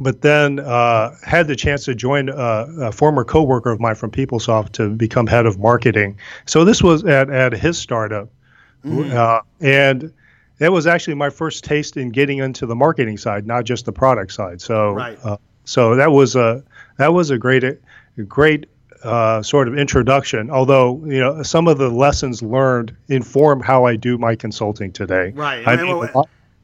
but 0.00 0.22
then 0.22 0.60
uh, 0.60 1.14
had 1.24 1.48
the 1.48 1.56
chance 1.56 1.84
to 1.86 1.94
join 1.94 2.30
uh, 2.30 2.66
a 2.80 2.92
former 2.92 3.24
coworker 3.24 3.70
of 3.70 3.80
mine 3.80 3.94
from 3.94 4.10
PeopleSoft 4.10 4.72
to 4.72 4.90
become 4.90 5.26
head 5.26 5.46
of 5.46 5.58
marketing. 5.58 6.18
So 6.46 6.64
this 6.64 6.82
was 6.82 7.04
at, 7.04 7.30
at 7.30 7.52
his 7.52 7.78
startup, 7.78 8.28
mm-hmm. 8.84 9.16
uh, 9.16 9.40
and 9.60 10.12
it 10.58 10.70
was 10.70 10.86
actually 10.86 11.14
my 11.14 11.30
first 11.30 11.64
taste 11.64 11.96
in 11.96 12.10
getting 12.10 12.38
into 12.38 12.66
the 12.66 12.74
marketing 12.74 13.16
side, 13.16 13.46
not 13.46 13.64
just 13.64 13.84
the 13.84 13.92
product 13.92 14.32
side. 14.32 14.60
So, 14.60 14.92
right. 14.92 15.18
Uh, 15.22 15.36
so 15.64 15.94
that 15.96 16.10
was 16.10 16.34
a 16.34 16.64
that 16.96 17.12
was 17.12 17.30
a 17.30 17.38
great 17.38 17.62
a 17.62 17.78
great 18.26 18.66
uh, 19.04 19.42
sort 19.42 19.68
of 19.68 19.78
introduction. 19.78 20.50
Although 20.50 21.04
you 21.04 21.20
know 21.20 21.42
some 21.42 21.68
of 21.68 21.78
the 21.78 21.90
lessons 21.90 22.42
learned 22.42 22.96
inform 23.08 23.60
how 23.60 23.84
I 23.84 23.96
do 23.96 24.18
my 24.18 24.34
consulting 24.34 24.92
today. 24.92 25.32
Right. 25.34 25.66
I, 25.66 25.76
mean, 25.76 26.08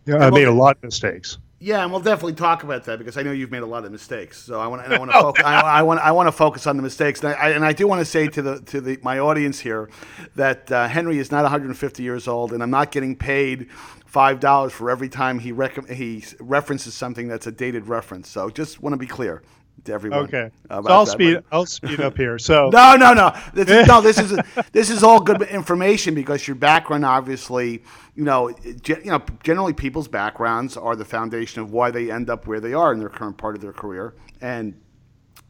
yeah, 0.06 0.26
I 0.26 0.30
made 0.30 0.48
a 0.48 0.52
lot 0.52 0.76
of 0.76 0.82
mistakes. 0.82 1.38
Yeah, 1.64 1.82
and 1.82 1.90
we'll 1.90 2.02
definitely 2.02 2.34
talk 2.34 2.62
about 2.62 2.84
that 2.84 2.98
because 2.98 3.16
I 3.16 3.22
know 3.22 3.32
you've 3.32 3.50
made 3.50 3.62
a 3.62 3.66
lot 3.66 3.86
of 3.86 3.90
mistakes. 3.90 4.36
So 4.38 4.60
I 4.60 4.66
want 4.66 4.82
I 4.82 4.98
want 4.98 5.10
to 5.12 5.18
focus. 5.20 5.44
I, 5.46 5.60
I, 5.62 5.82
want 5.82 5.98
I 5.98 6.12
want 6.12 6.26
to 6.26 6.32
focus 6.32 6.66
on 6.66 6.76
the 6.76 6.82
mistakes, 6.82 7.24
and 7.24 7.34
I, 7.34 7.50
and 7.52 7.64
I 7.64 7.72
do 7.72 7.88
want 7.88 8.00
to 8.00 8.04
say 8.04 8.28
to 8.28 8.42
the 8.42 8.60
to 8.60 8.82
the 8.82 8.98
my 9.02 9.18
audience 9.18 9.60
here 9.60 9.88
that 10.34 10.70
uh, 10.70 10.86
Henry 10.88 11.16
is 11.16 11.32
not 11.32 11.40
150 11.40 12.02
years 12.02 12.28
old, 12.28 12.52
and 12.52 12.62
I'm 12.62 12.68
not 12.68 12.92
getting 12.92 13.16
paid 13.16 13.70
five 14.04 14.40
dollars 14.40 14.74
for 14.74 14.90
every 14.90 15.08
time 15.08 15.38
he 15.38 15.52
rec- 15.52 15.88
he 15.88 16.22
references 16.38 16.92
something 16.92 17.28
that's 17.28 17.46
a 17.46 17.52
dated 17.52 17.88
reference. 17.88 18.28
So 18.28 18.50
just 18.50 18.82
want 18.82 18.92
to 18.92 18.98
be 18.98 19.06
clear. 19.06 19.42
To 19.84 19.92
everyone. 19.92 20.20
Okay. 20.24 20.50
about 20.64 20.84
So 20.84 20.92
I'll 20.92 21.06
speed. 21.06 21.42
I'll 21.52 21.66
speed 21.66 22.00
up 22.00 22.16
here. 22.16 22.38
So 22.44 22.70
No, 22.70 22.96
no, 22.96 23.14
no. 23.14 23.34
This 23.54 23.68
is, 23.70 23.86
no, 23.86 24.00
this 24.00 24.18
is 24.18 24.38
this 24.72 24.90
is 24.90 25.02
all 25.02 25.20
good 25.20 25.42
information 25.42 26.14
because 26.14 26.46
your 26.46 26.56
background, 26.56 27.04
obviously, 27.04 27.82
you 28.14 28.24
know, 28.24 28.50
ge- 28.82 28.88
you 29.04 29.10
know, 29.10 29.22
generally 29.42 29.72
people's 29.72 30.08
backgrounds 30.08 30.76
are 30.76 30.96
the 30.96 31.04
foundation 31.04 31.62
of 31.62 31.70
why 31.72 31.90
they 31.90 32.10
end 32.10 32.28
up 32.30 32.46
where 32.46 32.60
they 32.60 32.74
are 32.74 32.92
in 32.92 32.98
their 32.98 33.08
current 33.08 33.36
part 33.36 33.54
of 33.54 33.60
their 33.60 33.72
career, 33.72 34.14
and 34.40 34.74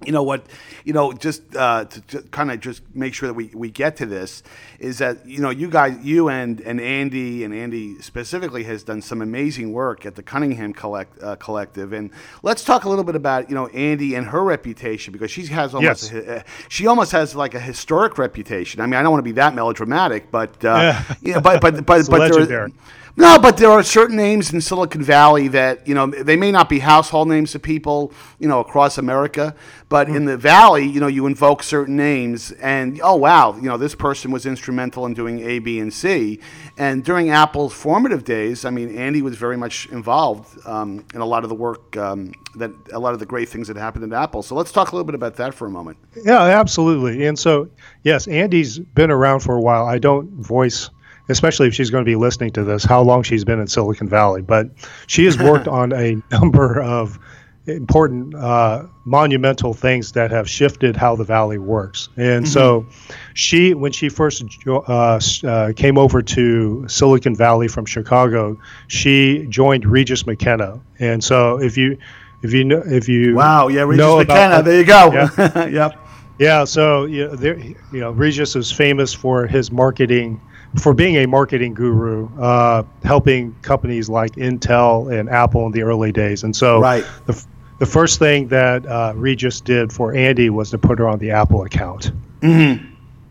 you 0.07 0.13
know 0.13 0.23
what 0.23 0.47
you 0.85 0.93
know 0.93 1.13
just 1.13 1.43
uh, 1.57 1.85
to, 1.85 2.01
to 2.03 2.23
kind 2.31 2.51
of 2.51 2.61
just 2.61 2.83
make 2.95 3.15
sure 3.15 3.27
that 3.29 3.35
we, 3.35 3.51
we 3.55 3.71
get 3.71 3.97
to 3.97 4.07
this 4.07 4.43
is 4.79 4.99
that 4.99 5.27
you 5.27 5.41
know 5.41 5.51
you 5.51 5.69
guys 5.69 5.97
you 6.05 6.29
and 6.29 6.61
and 6.61 6.81
andy 6.81 7.45
and 7.45 7.55
andy 7.55 8.01
specifically 8.01 8.65
has 8.65 8.83
done 8.83 9.01
some 9.03 9.23
amazing 9.23 9.73
work 9.73 10.05
at 10.07 10.15
the 10.15 10.23
cunningham 10.23 10.73
collect, 10.73 11.23
uh, 11.23 11.37
collective 11.37 11.93
and 11.93 12.11
let's 12.43 12.65
talk 12.65 12.85
a 12.85 12.89
little 12.89 13.05
bit 13.05 13.15
about 13.17 13.49
you 13.49 13.55
know 13.55 13.67
andy 13.69 14.15
and 14.15 14.27
her 14.27 14.43
reputation 14.45 15.13
because 15.13 15.31
she 15.31 15.47
has 15.47 15.75
almost 15.75 16.13
Yes. 16.13 16.27
a, 16.27 16.45
she 16.69 16.87
almost 16.87 17.13
has 17.13 17.35
like 17.35 17.55
a 17.55 17.61
historic 17.61 18.19
reputation 18.19 18.81
i 18.81 18.87
mean 18.87 18.95
i 18.95 19.03
don't 19.03 19.13
want 19.13 19.21
to 19.21 19.31
be 19.31 19.33
that 19.33 19.55
melodramatic 19.55 20.31
but 20.31 20.65
uh, 20.65 20.75
Yeah. 20.75 21.15
you 21.23 21.33
know, 21.35 21.41
but 21.41 21.61
but 21.61 21.85
but 21.87 22.07
but 22.09 22.19
there- 22.19 22.29
legendary. 22.31 22.73
No, 23.17 23.39
but 23.39 23.57
there 23.57 23.71
are 23.71 23.83
certain 23.83 24.17
names 24.17 24.53
in 24.53 24.61
Silicon 24.61 25.03
Valley 25.03 25.49
that 25.49 25.87
you 25.87 25.95
know 25.95 26.07
they 26.07 26.37
may 26.37 26.51
not 26.51 26.69
be 26.69 26.81
household 26.81 27.29
names 27.29 27.53
to 27.53 27.59
people 27.59 28.13
you 28.39 28.49
know 28.49 28.61
across 28.61 28.99
America, 28.99 29.55
but 29.89 30.09
in 30.09 30.25
the 30.25 30.37
Valley, 30.37 30.85
you 30.85 31.01
know, 31.01 31.07
you 31.07 31.27
invoke 31.27 31.63
certain 31.63 31.97
names, 31.97 32.53
and 32.53 33.01
oh 33.03 33.17
wow, 33.17 33.55
you 33.57 33.69
know, 33.69 33.77
this 33.77 33.95
person 33.95 34.31
was 34.31 34.47
instrumental 34.47 35.07
in 35.07 35.15
doing 35.15 35.41
A, 35.41 35.59
B, 35.61 35.79
and 35.79 35.93
C. 35.93 36.41
And 36.77 37.05
during 37.05 37.31
Apple's 37.31 37.73
formative 37.73 38.25
days, 38.25 38.65
I 38.65 38.71
mean, 38.71 38.97
Andy 38.97 39.23
was 39.23 39.37
very 39.37 39.57
much 39.57 39.87
involved 39.87 40.59
um, 40.67 41.05
in 41.15 41.21
a 41.21 41.27
lot 41.27 41.45
of 41.45 41.49
the 41.49 41.55
work 41.55 41.97
um, 41.97 42.33
that 42.57 42.73
a 42.93 42.99
lot 42.99 43.13
of 43.13 43.21
the 43.21 43.27
great 43.27 43.49
things 43.49 43.69
that 43.69 43.77
happened 43.77 44.13
at 44.13 44.23
Apple. 44.23 44.43
So 44.43 44.55
let's 44.55 44.73
talk 44.73 44.91
a 44.91 44.97
little 44.97 45.07
bit 45.07 45.15
about 45.15 45.37
that 45.37 45.55
for 45.55 45.67
a 45.67 45.71
moment. 45.71 45.97
Yeah, 46.25 46.43
absolutely. 46.43 47.27
And 47.27 47.39
so, 47.39 47.71
yes, 48.03 48.27
Andy's 48.27 48.79
been 48.79 49.11
around 49.11 49.41
for 49.41 49.57
a 49.57 49.61
while. 49.61 49.87
I 49.87 49.99
don't 49.99 50.29
voice, 50.31 50.91
especially 51.29 51.67
if 51.69 51.75
she's 51.75 51.91
going 51.91 52.05
to 52.05 52.09
be 52.09 52.17
listening 52.17 52.51
to 52.53 52.65
this, 52.65 52.85
how 52.85 53.03
long 53.03 53.23
she's 53.23 53.45
been 53.45 53.61
in 53.61 53.67
Silicon 53.67 54.09
Valley, 54.09 54.43
but 54.43 54.69
she 55.07 55.25
has 55.25 55.39
worked 55.39 55.69
on 55.81 55.93
a 55.93 56.17
number 56.31 56.81
of 56.83 57.19
important, 57.67 58.35
uh, 58.35 58.85
monumental 59.07 59.73
things 59.73 60.13
that 60.13 60.31
have 60.31 60.47
shifted 60.49 60.97
how 60.97 61.17
the 61.17 61.25
valley 61.25 61.57
works. 61.57 62.11
And 62.17 62.47
so, 62.47 62.85
she, 63.33 63.73
when 63.73 63.91
she 63.91 64.11
first 64.11 64.45
jo- 64.47 64.85
uh, 64.87 65.19
uh, 65.45 65.73
came 65.75 65.97
over 65.97 66.21
to 66.21 66.87
Silicon 66.89 67.35
Valley 67.35 67.69
from 67.69 67.87
Chicago, 67.87 68.59
she 68.89 69.47
joined 69.49 69.87
Regis 69.87 70.27
McKenna. 70.27 70.79
And 70.99 71.25
so, 71.25 71.59
if 71.61 71.77
you 71.79 71.97
if 72.43 72.53
you 72.53 72.65
know 72.65 72.83
if 72.85 73.09
you 73.09 73.35
Wow, 73.35 73.69
yeah, 73.69 73.83
Regis 73.83 73.99
know 73.99 74.19
McKenna. 74.19 74.57
about- 74.57 74.65
there 74.67 74.79
you 74.81 74.85
go. 74.85 75.13
Yeah. 75.13 75.65
yep. 75.69 75.99
yeah, 76.39 76.65
so 76.65 77.07
you 77.07 77.29
know, 77.29 77.35
there, 77.35 77.59
you 77.59 77.77
know, 78.01 78.11
Regis 78.11 78.57
is 78.57 78.71
famous 78.71 79.15
for 79.15 79.47
his 79.47 79.73
marketing, 79.73 80.39
for 80.81 80.93
being 80.95 81.17
a 81.17 81.27
marketing 81.27 81.75
guru, 81.75 82.29
uh, 82.41 82.83
helping 83.05 83.55
companies 83.63 84.09
like 84.09 84.33
Intel 84.33 85.13
and 85.17 85.29
Apple 85.29 85.67
in 85.67 85.73
the 85.73 85.83
early 85.83 86.13
days. 86.13 86.43
And 86.45 86.55
so, 86.55 86.81
Right. 86.81 87.05
the, 87.27 87.33
f- 87.33 87.47
the 87.79 87.87
first 87.87 88.19
thing 88.19 88.49
that 88.49 88.85
uh, 88.87 89.13
Regis 89.17 89.61
did 89.61 89.93
for 89.93 90.15
Andy 90.15 90.51
was 90.51 90.71
to 90.71 90.79
put 90.79 90.99
her 90.99 91.09
on 91.09 91.19
the 91.19 91.31
Apple 91.31 91.63
account. 91.63 92.13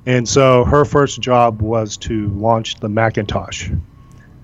And 0.06 0.28
so, 0.28 0.66
her 0.66 0.84
first 0.86 1.22
job 1.22 1.62
was 1.62 1.96
to 1.98 2.28
launch 2.30 2.76
the 2.82 2.90
Macintosh. 2.90 3.70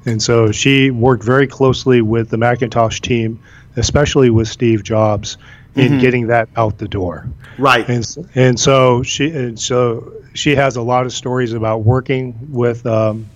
And 0.06 0.22
so, 0.22 0.52
she 0.52 0.90
worked 0.92 1.24
very 1.24 1.48
closely 1.48 2.02
with 2.02 2.30
the 2.30 2.38
Macintosh 2.38 3.02
team, 3.02 3.40
especially 3.76 4.30
with 4.30 4.48
Steve 4.48 4.84
Jobs, 4.84 5.38
in 5.76 6.00
getting 6.00 6.28
that 6.28 6.50
out 6.56 6.78
the 6.78 6.88
door 6.88 7.28
Right. 7.58 7.88
and 7.90 8.06
and 8.36 8.60
so 8.60 9.04
she 9.04 9.30
and 9.32 9.60
so 9.60 10.12
she 10.34 10.56
has 10.56 10.76
a 10.76 10.82
lot 10.82 11.06
of 11.06 11.14
stories 11.14 11.54
about 11.54 11.80
working 11.84 12.36
with 12.52 12.86
um, 12.86 13.28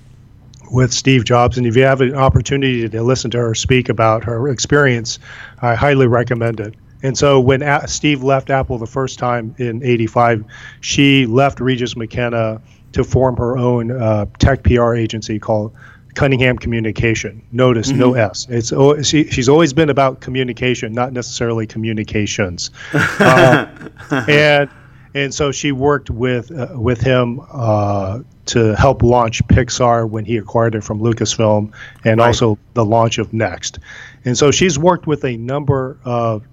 with 0.71 0.91
Steve 0.93 1.25
Jobs. 1.25 1.57
And 1.57 1.67
if 1.67 1.75
you 1.75 1.83
have 1.83 2.01
an 2.01 2.15
opportunity 2.15 2.87
to 2.87 3.03
listen 3.03 3.29
to 3.31 3.37
her 3.37 3.53
speak 3.53 3.89
about 3.89 4.23
her 4.23 4.47
experience, 4.49 5.19
I 5.61 5.75
highly 5.75 6.07
recommend 6.07 6.59
it. 6.59 6.73
And 7.03 7.17
so 7.17 7.39
when 7.39 7.61
A- 7.61 7.87
Steve 7.87 8.23
left 8.23 8.49
Apple 8.49 8.77
the 8.77 8.87
first 8.87 9.19
time 9.19 9.53
in 9.57 9.83
'85, 9.83 10.45
she 10.81 11.25
left 11.25 11.59
Regis 11.59 11.95
McKenna 11.97 12.61
to 12.93 13.03
form 13.03 13.35
her 13.37 13.57
own 13.57 13.91
uh, 13.91 14.25
tech 14.39 14.63
PR 14.63 14.93
agency 14.95 15.37
called 15.39 15.73
Cunningham 16.15 16.57
Communication. 16.57 17.41
Notice 17.51 17.89
no 17.89 18.13
S. 18.13 18.47
It's 18.49 18.69
she, 19.07 19.25
she's 19.29 19.49
always 19.49 19.73
been 19.73 19.89
about 19.89 20.21
communication, 20.21 20.93
not 20.93 21.13
necessarily 21.13 21.65
communications. 21.67 22.71
Uh, 22.93 23.67
and 24.27 24.69
and 25.15 25.33
so 25.33 25.51
she 25.51 25.71
worked 25.71 26.09
with 26.09 26.51
uh, 26.51 26.69
with 26.75 27.01
him 27.01 27.41
uh, 27.51 28.19
to 28.47 28.75
help 28.75 29.03
launch 29.03 29.45
Pixar 29.47 30.09
when 30.09 30.25
he 30.25 30.37
acquired 30.37 30.75
it 30.75 30.83
from 30.83 30.99
Lucasfilm, 30.99 31.71
and 32.03 32.19
Right. 32.19 32.27
also 32.27 32.57
the 32.73 32.83
launch 32.85 33.17
of 33.17 33.31
NeXT. 33.31 33.79
And 34.25 34.37
so 34.37 34.51
she's 34.51 34.77
worked 34.79 35.07
with 35.07 35.23
a 35.23 35.37
number 35.37 35.97
of 36.03 36.43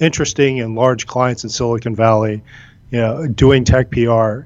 interesting 0.00 0.60
and 0.60 0.74
large 0.74 1.06
clients 1.06 1.44
in 1.44 1.50
Silicon 1.50 1.94
Valley. 1.94 2.42
You 2.90 3.00
know, 3.00 3.26
doing 3.26 3.64
tech 3.64 3.90
PR. 3.90 3.98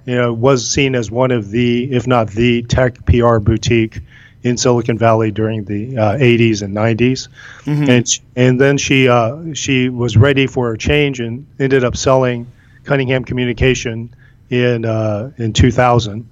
You 0.06 0.14
know, 0.16 0.32
was 0.32 0.66
seen 0.66 0.94
as 0.94 1.10
one 1.10 1.30
of 1.32 1.50
the, 1.50 1.92
if 1.92 2.06
not 2.06 2.30
the, 2.30 2.62
tech 2.62 3.04
PR 3.04 3.38
boutique 3.38 4.00
in 4.42 4.56
Silicon 4.56 4.96
Valley 4.98 5.30
during 5.30 5.64
the 5.64 5.96
uh, 5.98 6.16
80s 6.16 6.62
and 6.62 6.74
90s, 6.74 7.28
and 7.66 8.08
sh- 8.08 8.20
and 8.36 8.60
then 8.60 8.78
she 8.78 9.08
uh, 9.08 9.52
she 9.54 9.88
was 9.88 10.16
ready 10.16 10.46
for 10.46 10.72
a 10.72 10.78
change 10.78 11.20
and 11.20 11.46
ended 11.58 11.82
up 11.84 11.96
selling 11.96 12.46
Cunningham 12.84 13.24
Communication 13.24 14.14
in 14.50 14.84
uh, 14.84 15.32
in 15.38 15.52
2000, 15.52 16.28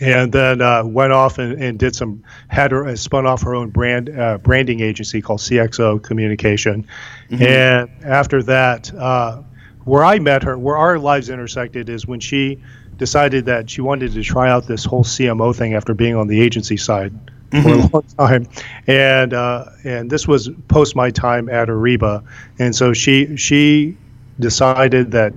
and 0.00 0.32
then 0.32 0.60
uh, 0.60 0.82
went 0.84 1.12
off 1.12 1.38
and, 1.38 1.62
and 1.62 1.78
did 1.78 1.94
some 1.94 2.22
had 2.48 2.70
her 2.72 2.86
uh, 2.86 2.96
spun 2.96 3.26
off 3.26 3.42
her 3.42 3.54
own 3.54 3.70
brand 3.70 4.08
uh, 4.08 4.38
branding 4.38 4.80
agency 4.80 5.20
called 5.22 5.40
CXO 5.40 6.02
Communication, 6.02 6.86
and 7.30 7.90
after 8.04 8.42
that. 8.44 8.92
Uh, 8.94 9.42
where 9.84 10.04
I 10.04 10.20
met 10.20 10.44
her, 10.44 10.56
where 10.56 10.76
our 10.76 10.96
lives 10.96 11.28
intersected, 11.28 11.88
is 11.88 12.06
when 12.06 12.20
she 12.20 12.62
decided 13.02 13.46
that 13.46 13.68
she 13.68 13.80
wanted 13.80 14.12
to 14.12 14.22
try 14.22 14.48
out 14.48 14.68
this 14.68 14.84
whole 14.84 15.02
CMO 15.02 15.52
thing 15.52 15.74
after 15.74 15.92
being 15.92 16.14
on 16.14 16.28
the 16.28 16.40
agency 16.40 16.76
side 16.76 17.12
for 17.50 17.68
a 17.68 17.76
long 17.92 18.04
time, 18.16 18.46
and 18.86 19.34
uh, 19.34 19.64
and 19.82 20.08
this 20.08 20.28
was 20.28 20.48
post 20.68 20.94
my 20.94 21.10
time 21.10 21.48
at 21.48 21.66
Ariba, 21.66 22.22
and 22.60 22.76
so 22.76 22.92
she 22.92 23.36
she 23.36 23.96
decided 24.38 25.10
that 25.10 25.32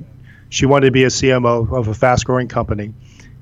she 0.49 0.67
wanted 0.67 0.85
to 0.85 0.91
be 0.91 1.05
a 1.05 1.07
CMO 1.07 1.73
of 1.73 1.87
a 1.87 1.95
fast 1.95 2.25
growing 2.25 2.47
company, 2.47 2.93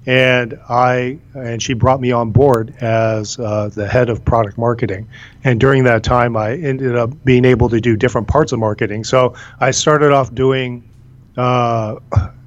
and 0.06 0.58
I 0.70 1.20
and 1.34 1.62
she 1.62 1.74
brought 1.74 2.00
me 2.00 2.14
on 2.14 2.32
board 2.32 2.74
as 2.80 3.38
uh, 3.38 3.72
the 3.76 3.90
head 3.90 4.08
of 4.10 4.24
product 4.24 4.58
marketing. 4.58 5.10
And 5.44 5.60
during 5.60 5.84
that 5.84 6.02
time, 6.02 6.38
I 6.38 6.54
ended 6.54 6.96
up 6.96 7.12
being 7.26 7.44
able 7.44 7.68
to 7.68 7.82
do 7.82 7.98
different 7.98 8.30
parts 8.30 8.54
of 8.54 8.60
marketing. 8.60 9.04
So 9.04 9.36
I 9.60 9.72
started 9.72 10.14
off 10.14 10.34
doing 10.34 10.90
uh, 11.38 11.96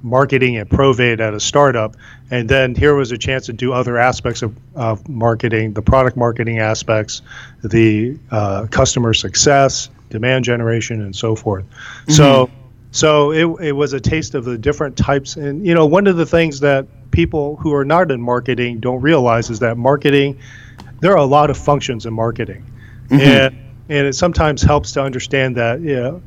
marketing 0.01 0.57
at 0.57 0.69
Provade 0.69 1.19
at 1.19 1.33
a 1.33 1.39
startup, 1.39 1.95
and 2.31 2.49
then 2.49 2.75
here 2.75 2.95
was 2.95 3.11
a 3.11 3.17
chance 3.17 3.45
to 3.47 3.53
do 3.53 3.73
other 3.73 3.97
aspects 3.97 4.41
of, 4.41 4.55
of 4.75 5.07
marketing, 5.09 5.73
the 5.73 5.81
product 5.81 6.17
marketing 6.17 6.59
aspects, 6.59 7.21
the 7.63 8.17
uh, 8.31 8.67
customer 8.71 9.13
success, 9.13 9.89
demand 10.09 10.45
generation, 10.45 11.01
and 11.01 11.15
so 11.15 11.35
forth. 11.35 11.65
So, 12.07 12.49
so 12.91 13.31
it, 13.31 13.67
it 13.67 13.71
was 13.73 13.93
a 13.93 13.99
taste 13.99 14.35
of 14.35 14.45
the 14.45 14.57
different 14.57 14.97
types, 14.97 15.35
and 15.35 15.65
you 15.65 15.73
know, 15.73 15.85
one 15.85 16.07
of 16.07 16.15
the 16.15 16.25
things 16.25 16.61
that 16.61 16.87
people 17.11 17.57
who 17.57 17.73
are 17.73 17.85
not 17.85 18.11
in 18.11 18.21
marketing 18.21 18.79
don't 18.79 19.01
realize 19.01 19.49
is 19.49 19.59
that 19.59 19.77
marketing, 19.77 20.39
there 21.01 21.11
are 21.11 21.17
a 21.17 21.25
lot 21.25 21.49
of 21.49 21.57
functions 21.57 22.05
in 22.05 22.13
marketing, 22.13 22.63
and 23.09 23.55
and 23.89 24.07
it 24.07 24.13
sometimes 24.13 24.61
helps 24.61 24.91
to 24.93 25.01
understand 25.01 25.55
that 25.57 25.79
you 25.81 25.95
know, 25.95 26.21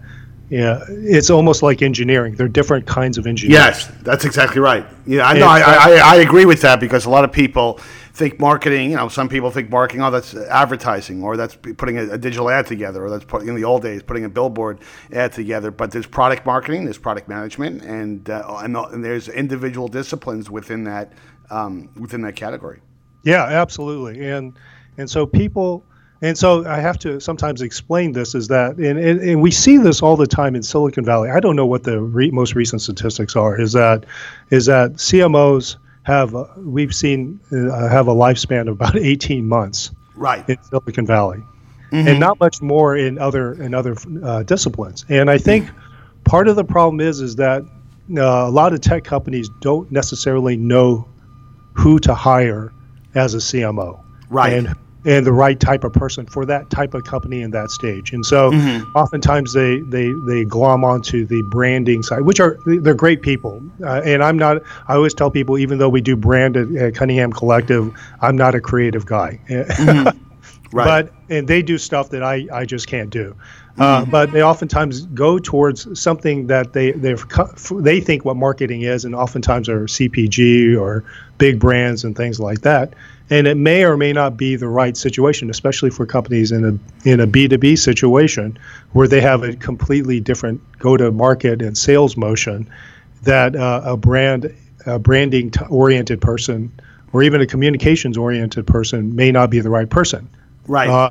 yeah, 0.50 0.85
it's 0.88 1.30
almost 1.30 1.62
like 1.62 1.80
engineering. 1.80 2.35
There 2.35 2.47
are 2.47 2.49
different 2.49 2.85
kinds 2.85 3.19
of 3.19 3.26
engineering. 3.26 3.62
Yes, 3.62 3.87
that's 4.02 4.25
exactly 4.25 4.61
right. 4.61 4.85
Yeah, 5.07 5.25
I 5.26 5.38
know. 5.38 5.47
I, 5.47 5.61
I, 5.61 6.00
I 6.04 6.16
agree 6.16 6.45
with 6.45 6.61
that 6.62 6.80
because 6.80 7.04
a 7.04 7.11
lot 7.11 7.23
of 7.23 7.30
people 7.30 7.78
think 8.14 8.40
marketing. 8.40 8.90
You 8.90 8.97
know, 8.97 9.09
some 9.09 9.28
people 9.28 9.52
think 9.52 9.71
marketing. 9.71 10.02
Oh, 10.02 10.11
that's 10.11 10.35
advertising, 10.35 11.23
or 11.23 11.37
that's 11.37 11.54
putting 11.54 11.99
a, 11.99 12.11
a 12.11 12.19
digital 12.19 12.50
ad 12.50 12.66
together, 12.66 13.04
or 13.04 13.11
that's 13.11 13.25
in 13.45 13.54
the 13.54 13.62
old 13.62 13.83
days 13.83 14.02
putting 14.02 14.25
a 14.25 14.28
billboard 14.28 14.80
ad 15.12 15.33
together. 15.33 15.71
But 15.71 15.92
there's 15.92 16.09
product 16.09 16.45
marketing, 16.45 16.85
there's 16.85 16.99
product 16.99 17.28
management, 17.28 17.83
and 17.83 18.28
uh, 18.28 18.59
and, 18.59 18.76
and 18.76 19.04
there's 19.04 19.28
individual 19.28 19.87
disciplines 19.87 20.50
within 20.50 20.83
that 20.83 21.12
um, 21.50 21.90
within 21.95 22.23
that 22.23 22.35
category. 22.35 22.80
Yeah, 23.23 23.45
absolutely. 23.45 24.28
And 24.28 24.59
and 24.99 25.09
so 25.09 25.26
people 25.26 25.85
and 26.23 26.37
so 26.37 26.67
I 26.67 26.81
have 26.81 26.99
to 27.00 27.21
sometimes 27.21 27.62
explain 27.62 28.12
this 28.12 28.35
is 28.35 28.49
that 28.49 28.77
and, 28.77 28.99
and, 28.99 29.21
and 29.21 29.43
we 29.43 29.50
see 29.50 29.77
this 29.79 30.03
all 30.03 30.17
the 30.17 30.27
time 30.27 30.55
in 30.55 30.62
Silicon 30.62 31.05
Valley. 31.05 31.31
I 31.31 31.41
don't 31.41 31.57
know 31.57 31.67
what 31.67 31.85
the 31.85 32.00
re- 32.00 32.31
most 32.31 32.55
recent 32.55 32.83
statistics 32.83 33.37
are. 33.37 33.61
Is 33.61 33.73
that 33.73 34.05
is 34.50 34.67
that 34.67 34.93
CMOs 34.95 35.77
have 36.03 36.35
uh, 36.35 36.45
we've 36.57 36.95
seen 36.95 37.41
uh, 37.53 37.89
have 37.89 38.09
a 38.09 38.15
lifespan 38.15 38.62
of 38.62 38.69
about 38.69 38.97
18 38.99 39.47
months 39.47 39.91
Right. 40.17 40.47
in 40.50 40.62
Silicon 40.65 41.07
Valley, 41.07 41.43
and 41.93 42.21
not 42.21 42.39
much 42.41 42.61
more 42.61 42.95
in 42.97 43.19
other 43.19 43.55
in 43.55 43.73
other 43.75 43.97
uh, 44.23 44.43
disciplines. 44.43 45.07
And 45.09 45.31
I 45.31 45.39
think 45.39 45.69
part 46.25 46.47
of 46.49 46.57
the 46.57 46.65
problem 46.65 47.00
is 47.00 47.21
is 47.23 47.37
that 47.37 47.62
uh, 47.62 48.21
a 48.21 48.50
lot 48.50 48.75
of 48.75 48.81
tech 48.83 49.05
companies 49.05 49.49
don't 49.61 49.91
necessarily 49.91 50.57
know 50.59 51.09
who 51.73 51.99
to 52.00 52.12
hire 52.15 52.71
as 53.15 53.33
a 53.35 53.39
CMO. 53.39 53.99
Right. 54.29 54.53
And 54.53 54.75
and 55.04 55.25
the 55.25 55.33
right 55.33 55.59
type 55.59 55.85
of 55.85 55.92
person 55.92 56.26
for 56.26 56.45
that 56.45 56.69
type 56.71 56.95
of 56.95 57.04
company 57.04 57.40
in 57.40 57.50
that 57.52 57.71
stage. 57.71 58.12
And 58.12 58.25
so 58.25 58.50
mm-hmm. 58.50 58.90
oftentimes 58.97 59.52
they, 59.52 59.80
they, 59.80 60.12
they 60.12 60.45
glom 60.45 60.85
onto 60.85 61.25
the 61.25 61.42
branding 61.42 62.02
side, 62.02 62.23
which 62.23 62.40
are, 62.40 62.59
they're 62.66 62.95
great 62.95 63.23
people. 63.23 63.62
Uh, 63.83 64.02
and 64.04 64.23
I'm 64.23 64.38
not, 64.38 64.62
I 64.88 64.95
always 64.95 65.14
tell 65.14 65.30
people, 65.30 65.59
even 65.59 65.78
though 65.78 65.88
we 65.88 66.00
do 66.00 66.16
brand 66.16 66.57
at, 66.57 66.71
at 66.76 66.95
Cunningham 66.95 67.33
Collective, 67.33 67.95
I'm 68.21 68.37
not 68.37 68.54
a 68.54 68.61
creative 68.61 69.07
guy. 69.07 69.40
Mm-hmm. 69.80 70.76
Right. 70.76 70.85
But, 70.85 71.12
and 71.28 71.49
they 71.49 71.62
do 71.62 71.78
stuff 71.78 72.11
that 72.11 72.23
I, 72.23 72.47
I 72.52 72.64
just 72.64 72.87
can't 72.87 73.11
do. 73.11 73.35
Uh, 73.78 74.02
mm-hmm. 74.02 74.11
but 74.11 74.30
they 74.30 74.42
oftentimes 74.42 75.07
go 75.07 75.38
towards 75.38 75.99
something 75.99 76.47
that 76.49 76.73
they 76.73 76.92
they 76.92 77.14
they 77.73 78.00
think 78.00 78.25
what 78.25 78.37
marketing 78.37 78.83
is, 78.83 79.04
and 79.04 79.14
oftentimes 79.14 79.69
are 79.69 79.87
CPG 79.87 80.78
or 80.78 81.04
big 81.38 81.59
brands 81.59 82.04
and 82.04 82.16
things 82.16 82.38
like 82.38 82.61
that. 82.61 82.95
And 83.31 83.47
it 83.47 83.57
may 83.57 83.85
or 83.85 83.97
may 83.97 84.13
not 84.13 84.37
be 84.37 84.57
the 84.57 84.69
right 84.69 84.97
situation, 84.97 85.51
especially 85.51 85.91
for 85.91 86.05
companies 86.05 86.51
in 86.51 86.65
a 86.65 87.09
in 87.09 87.21
a 87.21 87.27
B 87.27 87.47
two 87.47 87.59
B 87.59 87.77
situation 87.77 88.59
where 88.93 89.07
they 89.07 89.21
have 89.21 89.45
a 89.45 89.55
completely 89.55 90.21
different 90.21 90.61
go 90.79 90.97
to 90.97 91.13
market 91.13 91.63
and 91.63 91.79
sales 91.79 92.17
motion 92.17 92.69
that 93.23 93.55
uh, 93.55 93.83
a 93.85 93.97
brand 93.97 94.53
a 94.87 94.99
branding 94.99 95.53
oriented 95.69 96.21
person 96.21 96.73
or 97.13 97.23
even 97.23 97.41
a 97.41 97.47
communications 97.47 98.17
oriented 98.17 98.67
person 98.67 99.15
may 99.15 99.31
not 99.31 99.51
be 99.51 99.61
the 99.61 99.71
right 99.71 99.89
person. 99.89 100.29
Right. 100.67 100.89
Uh, 100.89 101.11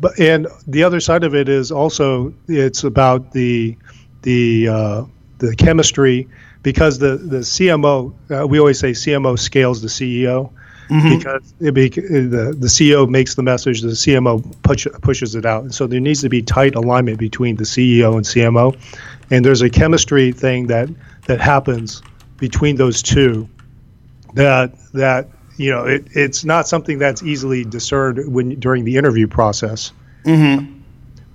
but 0.00 0.18
and 0.20 0.46
the 0.66 0.84
other 0.84 1.00
side 1.00 1.24
of 1.24 1.34
it 1.34 1.48
is 1.48 1.72
also 1.72 2.34
it's 2.48 2.84
about 2.84 3.32
the 3.32 3.76
the 4.22 4.68
uh, 4.68 5.04
the 5.38 5.54
chemistry 5.56 6.28
because 6.62 6.98
the 6.98 7.16
the 7.16 7.38
CMO 7.38 8.12
uh, 8.30 8.46
we 8.46 8.58
always 8.58 8.78
say 8.78 8.90
CMO 8.90 9.38
scales 9.38 9.80
the 9.82 9.88
CEO 9.88 10.50
mm-hmm. 10.88 11.18
because 11.18 11.54
it 11.60 11.72
be, 11.72 11.88
the 11.88 12.56
the 12.58 12.66
CEO 12.66 13.08
makes 13.08 13.34
the 13.34 13.42
message 13.42 13.80
the 13.82 13.88
CMO 13.88 14.44
push, 14.62 14.86
pushes 15.02 15.34
it 15.34 15.44
out 15.44 15.62
and 15.62 15.74
so 15.74 15.86
there 15.86 16.00
needs 16.00 16.20
to 16.22 16.28
be 16.28 16.42
tight 16.42 16.74
alignment 16.74 17.18
between 17.18 17.56
the 17.56 17.64
CEO 17.64 18.14
and 18.14 18.24
CMO 18.24 18.76
and 19.30 19.44
there's 19.44 19.62
a 19.62 19.70
chemistry 19.70 20.32
thing 20.32 20.66
that 20.68 20.88
that 21.26 21.40
happens 21.40 22.02
between 22.38 22.76
those 22.76 23.02
two 23.02 23.48
that 24.34 24.72
that 24.92 25.28
you 25.56 25.70
know, 25.70 25.84
it, 25.84 26.06
it's 26.12 26.44
not 26.44 26.68
something 26.68 26.98
that's 26.98 27.22
easily 27.22 27.64
discerned 27.64 28.32
when 28.32 28.60
during 28.60 28.84
the 28.84 28.96
interview 28.96 29.26
process. 29.26 29.92
Mm-hmm. 30.24 30.80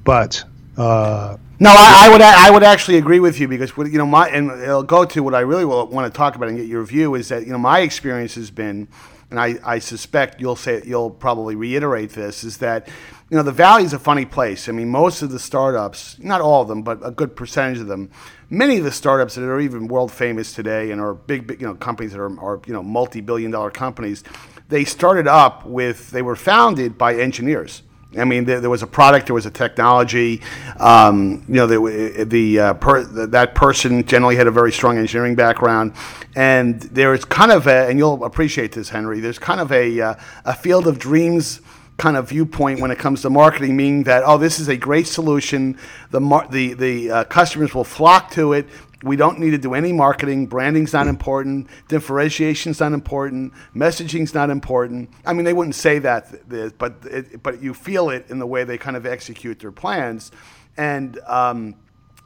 But 0.04 0.44
uh, 0.78 1.38
no, 1.60 1.70
I, 1.70 2.06
I, 2.06 2.10
would 2.12 2.22
I 2.22 2.52
would 2.52 2.64
actually 2.64 2.98
agree 2.98 3.20
with 3.20 3.40
you 3.40 3.48
because 3.48 3.76
you 3.78 3.98
know 3.98 4.06
my 4.06 4.30
and 4.30 4.52
it'll 4.52 4.84
go 4.84 5.06
to 5.06 5.24
what 5.24 5.36
I 5.36 5.42
really 5.42 5.66
want 5.66 6.12
to 6.12 6.16
talk 6.16 6.36
about 6.36 6.50
and 6.50 6.58
get 6.58 6.68
your 6.68 6.84
view 6.84 7.16
is 7.16 7.30
that 7.30 7.46
you 7.46 7.52
know 7.52 7.58
my 7.58 7.80
experience 7.80 8.36
has 8.36 8.52
been, 8.52 8.88
and 9.32 9.40
I, 9.40 9.56
I 9.64 9.80
suspect 9.80 10.40
you'll 10.40 10.56
say 10.56 10.84
you'll 10.86 11.10
probably 11.10 11.56
reiterate 11.56 12.12
this 12.12 12.44
is 12.44 12.58
that 12.58 12.88
you 13.30 13.38
know 13.38 13.44
the 13.44 13.52
valley 13.52 13.84
is 13.84 13.94
a 13.94 14.00
funny 14.00 14.26
place. 14.26 14.70
I 14.70 14.74
mean, 14.74 14.90
most 14.90 15.24
of 15.24 15.32
the 15.32 15.40
startups, 15.40 16.20
not 16.20 16.42
all 16.42 16.62
of 16.62 16.68
them, 16.68 16.84
but 16.84 17.00
a 17.02 17.12
good 17.12 17.36
percentage 17.36 17.80
of 17.80 17.88
them 17.88 18.12
many 18.52 18.78
of 18.78 18.84
the 18.84 18.92
startups 18.92 19.36
that 19.36 19.44
are 19.44 19.60
even 19.60 19.88
world 19.88 20.12
famous 20.12 20.54
today 20.54 20.92
and 20.92 21.02
are 21.02 21.14
big, 21.16 21.48
big 21.48 21.62
you 21.62 21.66
know, 21.66 21.74
companies 21.74 22.12
that 22.12 22.20
are, 22.20 22.40
are 22.40 22.62
you 22.68 22.74
know, 22.74 22.84
multi-billion 22.84 23.50
dollar 23.50 23.72
companies, 23.72 24.24
they 24.68 24.84
started 24.84 25.26
up 25.26 25.66
with, 25.66 26.12
they 26.12 26.22
were 26.22 26.36
founded 26.36 26.98
by 26.98 27.16
engineers. 27.16 27.82
I 28.18 28.26
mean, 28.26 28.44
there, 28.44 28.60
there, 28.60 28.70
was 28.70 28.84
a 28.84 28.88
product, 28.88 29.28
there 29.28 29.34
was 29.34 29.46
a 29.46 29.52
technology. 29.52 30.42
Um, 30.80 31.46
you 31.48 31.56
know, 31.56 31.68
the, 31.68 32.26
the, 32.26 32.60
uh, 32.60 32.74
per, 32.74 33.04
that 33.04 33.56
person 33.56 34.06
generally 34.06 34.36
had 34.36 34.48
a 34.48 34.52
very 34.52 34.72
strong 34.74 34.98
engineering 34.98 35.36
background, 35.36 35.94
and 36.36 36.82
there's 36.82 37.24
kind 37.24 37.52
of 37.52 37.68
a, 37.68 37.88
and 37.88 37.98
you'll 37.98 38.26
appreciate 38.26 38.74
this, 38.74 38.90
Henry. 38.90 39.22
There's 39.22 39.40
kind 39.40 39.62
of 39.62 39.72
a 39.72 40.02
uh, 40.02 40.16
a 40.44 40.54
field 40.54 40.88
of 40.88 41.00
dreams 41.00 41.62
kind 42.02 42.18
of 42.18 42.30
viewpoint 42.30 42.80
when 42.80 42.90
it 42.90 42.98
comes 42.98 43.22
to 43.22 43.30
marketing, 43.30 43.78
meaning 43.78 44.04
that 44.04 44.24
oh, 44.26 44.40
this 44.40 44.60
is 44.60 44.68
a 44.68 44.76
great 44.76 45.06
solution. 45.06 45.78
The 46.10 46.20
mar- 46.20 46.48
the 46.50 46.74
the 46.74 47.12
uh, 47.12 47.24
customers 47.26 47.76
will 47.76 47.84
flock 47.84 48.32
to 48.32 48.54
it. 48.54 48.66
We 49.04 49.16
don't 49.16 49.40
need 49.40 49.52
to 49.52 49.60
do 49.60 49.76
any 49.76 49.94
marketing. 49.94 50.48
Branding's 50.48 50.94
not 50.94 51.08
important. 51.08 51.68
Differentiation's 51.88 52.80
not 52.80 52.94
important. 52.94 53.54
Messaging's 53.76 54.34
not 54.34 54.50
important. 54.50 55.12
I 55.26 55.34
mean, 55.34 55.46
they 55.46 55.54
wouldn't 55.54 55.76
say 55.76 56.00
that, 56.00 56.78
but 56.80 56.94
it, 57.06 57.44
but 57.44 57.62
you 57.62 57.74
feel 57.76 58.10
it 58.10 58.26
in 58.30 58.40
the 58.40 58.48
way 58.48 58.64
they 58.64 58.80
kind 58.80 58.98
of 58.98 59.06
execute 59.06 59.60
their 59.60 59.72
plans, 59.72 60.32
and. 60.78 61.20
Um, 61.28 61.76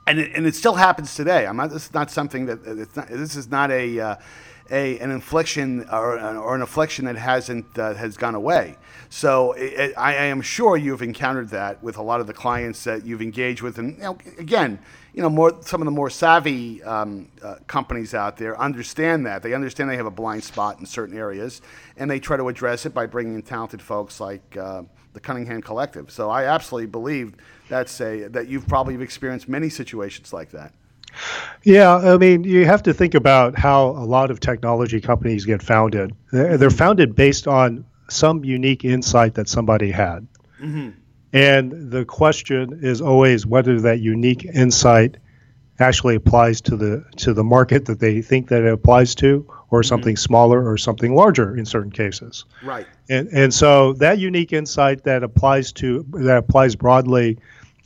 and 0.08 0.20
it, 0.20 0.34
and 0.36 0.46
it 0.46 0.54
still 0.54 0.76
happens 0.76 1.16
today. 1.16 1.48
I'm 1.48 1.58
not. 1.58 1.72
This 1.72 1.88
is 1.88 1.94
not 1.96 2.12
something 2.12 2.46
that 2.46 2.60
it's 2.64 2.96
not. 2.96 3.08
This 3.08 3.36
is 3.36 3.50
not 3.50 3.72
a 3.72 4.00
uh, 4.00 4.16
a 4.70 4.98
an 5.00 5.12
infliction 5.12 5.88
or, 5.92 6.20
or 6.20 6.56
an 6.56 6.62
affliction 6.62 7.06
that 7.06 7.16
hasn't 7.16 7.78
uh, 7.78 7.94
has 7.94 8.18
gone 8.18 8.36
away. 8.36 8.78
So 9.10 9.54
it, 9.54 9.94
I, 9.98 10.16
I, 10.16 10.26
am 10.26 10.42
sure 10.42 10.76
you've 10.76 11.02
encountered 11.02 11.50
that 11.50 11.82
with 11.84 11.98
a 11.98 12.02
lot 12.02 12.20
of 12.20 12.28
the 12.28 12.34
clients 12.34 12.84
that 12.86 13.06
you've 13.06 13.22
engaged 13.22 13.62
with, 13.62 13.78
and 13.78 13.96
you 13.98 14.04
know, 14.04 14.18
again, 14.40 14.80
you 15.14 15.22
know, 15.22 15.30
more 15.30 15.62
some 15.62 15.82
of 15.82 15.86
the 15.86 15.92
more 15.92 16.10
savvy 16.10 16.84
um, 16.84 17.30
uh, 17.44 17.56
companies 17.68 18.14
out 18.14 18.38
there 18.38 18.60
understand 18.60 19.26
that 19.26 19.44
they 19.44 19.54
understand 19.54 19.90
they 19.90 19.98
have 19.98 20.06
a 20.06 20.12
blind 20.12 20.44
spot 20.44 20.80
in 20.80 20.86
certain 20.86 21.18
areas, 21.18 21.62
and 21.98 22.10
they 22.10 22.20
try 22.20 22.36
to 22.36 22.48
address 22.48 22.86
it 22.86 22.94
by 22.94 23.06
bringing 23.06 23.36
in 23.36 23.42
talented 23.42 23.82
folks 23.82 24.20
like. 24.20 24.58
Uh, 24.58 24.84
the 25.14 25.22
Cunningham 25.22 25.62
Collective. 25.62 26.12
So 26.12 26.30
I 26.30 26.44
absolutely 26.44 26.88
believe 26.88 27.36
that's 27.70 28.02
a 28.02 28.28
that 28.28 28.50
you've 28.50 28.68
probably 28.68 29.02
experienced 29.02 29.48
many 29.48 29.70
situations 29.70 30.34
like 30.34 30.52
that. 30.52 30.74
Yeah, 31.64 31.96
I 31.96 32.18
mean, 32.18 32.44
you 32.44 32.66
have 32.66 32.84
to 32.84 32.94
think 32.94 33.16
about 33.16 33.58
how 33.58 33.88
a 33.90 34.06
lot 34.06 34.32
of 34.32 34.40
technology 34.40 35.02
companies 35.02 35.46
get 35.46 35.62
founded. 35.62 36.14
They're 36.32 36.70
founded 36.70 37.16
based 37.16 37.48
on 37.48 37.86
some 38.10 38.46
unique 38.46 38.86
insight 38.86 39.34
that 39.36 39.50
somebody 39.50 39.92
had. 39.92 40.28
Mm-hmm. 40.62 40.90
And 41.34 41.92
the 41.92 42.06
question 42.06 42.80
is 42.82 43.02
always 43.02 43.46
whether 43.46 43.82
that 43.82 44.00
unique 44.00 44.46
insight 44.46 45.18
actually 45.80 46.16
applies 46.16 46.62
to 46.62 46.78
the 46.78 47.04
to 47.18 47.34
the 47.34 47.44
market 47.44 47.86
that 47.86 48.00
they 48.00 48.22
think 48.22 48.48
that 48.48 48.64
it 48.64 48.72
applies 48.72 49.14
to 49.16 49.46
or 49.72 49.82
mm-hmm. 49.82 49.88
something 49.88 50.16
smaller 50.16 50.70
or 50.70 50.78
something 50.78 51.16
larger 51.16 51.58
in 51.58 51.66
certain 51.66 51.92
cases. 51.92 52.46
Right. 52.64 52.88
And 53.10 53.28
and 53.30 53.54
so 53.54 53.94
that 53.94 54.20
unique 54.20 54.54
insight 54.54 55.04
that 55.04 55.24
applies 55.24 55.72
to 55.74 56.06
that 56.14 56.38
applies 56.38 56.76
broadly 56.76 57.38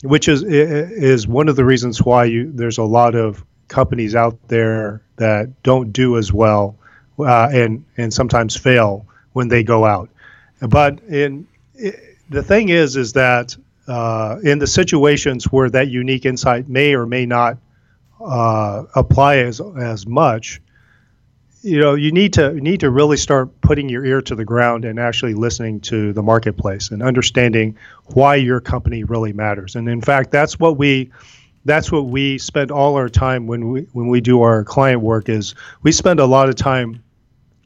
which 0.02 0.28
is 0.28 0.42
is 0.42 1.26
one 1.26 1.48
of 1.48 1.56
the 1.56 1.64
reasons 1.64 2.02
why 2.02 2.24
you 2.24 2.50
there's 2.52 2.78
a 2.78 2.84
lot 2.84 3.14
of 3.14 3.44
companies 3.68 4.14
out 4.14 4.36
there 4.48 5.02
that 5.16 5.62
don't 5.62 5.92
do 5.92 6.16
as 6.16 6.32
well 6.32 6.76
uh, 7.18 7.48
and 7.52 7.84
and 7.96 8.12
sometimes 8.12 8.56
fail 8.56 9.06
when 9.32 9.48
they 9.48 9.62
go 9.62 9.84
out. 9.84 10.08
But 10.60 11.00
in 11.04 11.46
it, 11.74 12.10
the 12.30 12.42
thing 12.42 12.68
is, 12.68 12.96
is 12.96 13.12
that 13.14 13.56
uh, 13.88 14.36
in 14.42 14.58
the 14.58 14.66
situations 14.66 15.46
where 15.46 15.68
that 15.70 15.88
unique 15.88 16.24
insight 16.24 16.68
may 16.68 16.94
or 16.94 17.06
may 17.06 17.26
not 17.26 17.58
uh, 18.20 18.84
apply 18.94 19.38
as 19.38 19.60
as 19.78 20.06
much, 20.06 20.60
you 21.62 21.78
know 21.78 21.94
you 21.94 22.10
need 22.10 22.32
to 22.32 22.54
you 22.54 22.60
need 22.60 22.80
to 22.80 22.90
really 22.90 23.16
start 23.16 23.60
putting 23.60 23.88
your 23.88 24.04
ear 24.04 24.22
to 24.22 24.34
the 24.34 24.44
ground 24.44 24.84
and 24.84 24.98
actually 24.98 25.34
listening 25.34 25.80
to 25.80 26.12
the 26.12 26.22
marketplace 26.22 26.90
and 26.90 27.02
understanding 27.02 27.76
why 28.14 28.34
your 28.34 28.60
company 28.60 29.04
really 29.04 29.32
matters. 29.32 29.76
And 29.76 29.88
in 29.88 30.00
fact 30.00 30.30
that's 30.30 30.58
what 30.58 30.78
we 30.78 31.10
that's 31.64 31.92
what 31.92 32.06
we 32.06 32.38
spend 32.38 32.70
all 32.70 32.96
our 32.96 33.08
time 33.08 33.46
when 33.46 33.70
we 33.70 33.82
when 33.92 34.08
we 34.08 34.20
do 34.20 34.42
our 34.42 34.64
client 34.64 35.02
work 35.02 35.28
is 35.28 35.54
we 35.82 35.92
spend 35.92 36.18
a 36.18 36.26
lot 36.26 36.48
of 36.48 36.54
time 36.54 37.02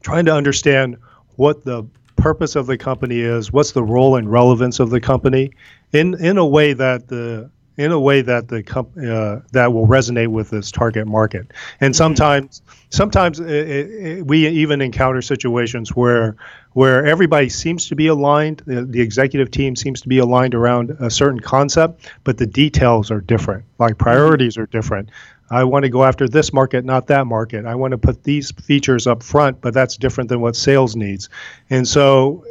trying 0.03 0.25
to 0.25 0.35
understand 0.35 0.97
what 1.37 1.65
the 1.65 1.85
purpose 2.17 2.57
of 2.57 2.67
the 2.67 2.79
company 2.79 3.21
is 3.21 3.53
what's 3.53 3.73
the 3.73 3.83
role 3.83 4.17
and 4.17 4.31
relevance 4.31 4.81
of 4.81 4.91
the 4.91 5.01
company 5.01 5.51
in 5.93 6.15
in 6.25 6.39
a 6.39 6.47
way 6.47 6.73
that 6.73 7.09
the 7.09 7.51
in 7.77 7.91
a 7.91 7.99
way 7.99 8.23
that 8.23 8.49
the 8.49 8.63
comp- 8.63 8.97
uh, 8.97 9.41
that 9.53 9.73
will 9.73 9.87
resonate 9.87 10.29
with 10.29 10.51
this 10.51 10.71
target 10.71 11.07
market. 11.07 11.51
And 11.81 11.93
mm-hmm. 11.93 11.99
sometimes, 11.99 12.63
sometimes 12.91 13.41
it, 13.41 13.49
it, 13.49 14.27
we 14.27 14.47
even 14.47 14.81
encounter 14.81 15.23
situations 15.23 15.95
where 15.95 16.37
where 16.75 17.07
everybody 17.07 17.49
seems 17.49 17.89
to 17.89 17.95
be 17.95 18.09
aligned. 18.09 18.63
The, 18.67 18.85
the, 18.85 19.01
executive 19.01 19.51
team 19.51 19.77
seems 19.77 20.01
to 20.01 20.09
be 20.09 20.19
aligned 20.19 20.57
around 20.57 20.91
a 20.99 21.09
certain 21.09 21.39
concept, 21.39 22.11
but 22.25 22.37
the 22.37 22.47
details 22.47 23.13
are 23.13 23.21
different. 23.21 23.65
Like 23.79 23.97
priorities 23.97 24.59
are 24.59 24.67
different. 24.67 25.11
I 25.51 25.63
want 25.65 25.85
to 25.85 25.89
go 25.89 26.05
after 26.05 26.29
this 26.29 26.53
market, 26.53 26.85
not 26.85 27.07
that 27.09 27.27
market. 27.27 27.65
I 27.65 27.77
want 27.77 27.93
to 27.93 27.99
put 27.99 28.25
these 28.25 28.51
features 28.51 29.07
up 29.07 29.23
front, 29.23 29.61
but 29.61 29.73
that's 29.73 29.97
different 29.97 30.31
than 30.31 30.41
what 30.41 30.57
sales 30.57 30.97
needs. 30.97 31.29
And 31.71 31.87
so, 31.87 32.45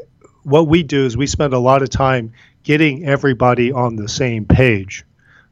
what 0.44 0.68
we 0.68 0.84
do 0.84 1.06
is 1.06 1.18
we 1.18 1.28
spend 1.28 1.54
a 1.54 1.60
lot 1.60 1.82
of 1.82 1.90
time 1.90 2.34
getting 2.64 3.06
everybody 3.06 3.72
on 3.72 3.96
the 3.96 4.08
same 4.08 4.46
page 4.46 5.06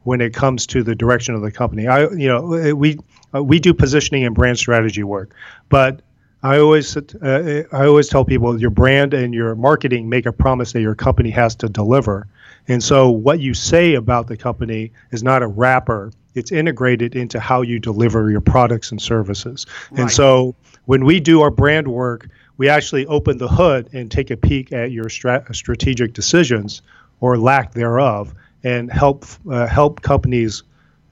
when 0.04 0.20
it 0.20 0.34
comes 0.34 0.66
to 0.68 0.82
the 0.82 0.94
direction 0.94 1.34
of 1.34 1.42
the 1.42 1.52
company. 1.52 1.86
I, 1.86 2.08
you 2.10 2.28
know, 2.28 2.74
we 2.74 2.98
uh, 3.34 3.42
we 3.42 3.58
do 3.58 3.72
positioning 3.72 4.24
and 4.24 4.34
brand 4.34 4.58
strategy 4.58 5.02
work, 5.02 5.34
but 5.68 6.02
I 6.42 6.58
always 6.58 6.96
uh, 6.96 7.62
I 7.72 7.86
always 7.86 8.08
tell 8.08 8.24
people 8.24 8.60
your 8.60 8.70
brand 8.70 9.14
and 9.14 9.32
your 9.32 9.54
marketing 9.54 10.08
make 10.08 10.26
a 10.26 10.32
promise 10.32 10.72
that 10.72 10.80
your 10.80 10.94
company 10.94 11.30
has 11.30 11.54
to 11.56 11.68
deliver. 11.68 12.26
And 12.68 12.82
so 12.82 13.10
what 13.10 13.40
you 13.40 13.54
say 13.54 13.94
about 13.94 14.28
the 14.28 14.36
company 14.36 14.92
is 15.10 15.22
not 15.22 15.42
a 15.42 15.46
wrapper. 15.46 16.12
it's 16.34 16.52
integrated 16.52 17.14
into 17.14 17.38
how 17.38 17.62
you 17.62 17.78
deliver 17.78 18.30
your 18.30 18.40
products 18.40 18.90
and 18.90 19.02
services. 19.02 19.66
Right. 19.90 20.02
And 20.02 20.10
so 20.10 20.54
when 20.86 21.04
we 21.04 21.20
do 21.20 21.42
our 21.42 21.50
brand 21.50 21.88
work, 21.88 22.28
we 22.56 22.68
actually 22.68 23.06
open 23.06 23.38
the 23.38 23.48
hood 23.48 23.90
and 23.92 24.10
take 24.10 24.30
a 24.30 24.36
peek 24.36 24.72
at 24.72 24.90
your 24.92 25.06
strat- 25.06 25.54
strategic 25.54 26.12
decisions 26.14 26.82
or 27.20 27.36
lack 27.36 27.72
thereof 27.72 28.34
and 28.64 28.92
help 28.92 29.24
uh, 29.50 29.66
help 29.66 30.02
companies 30.02 30.62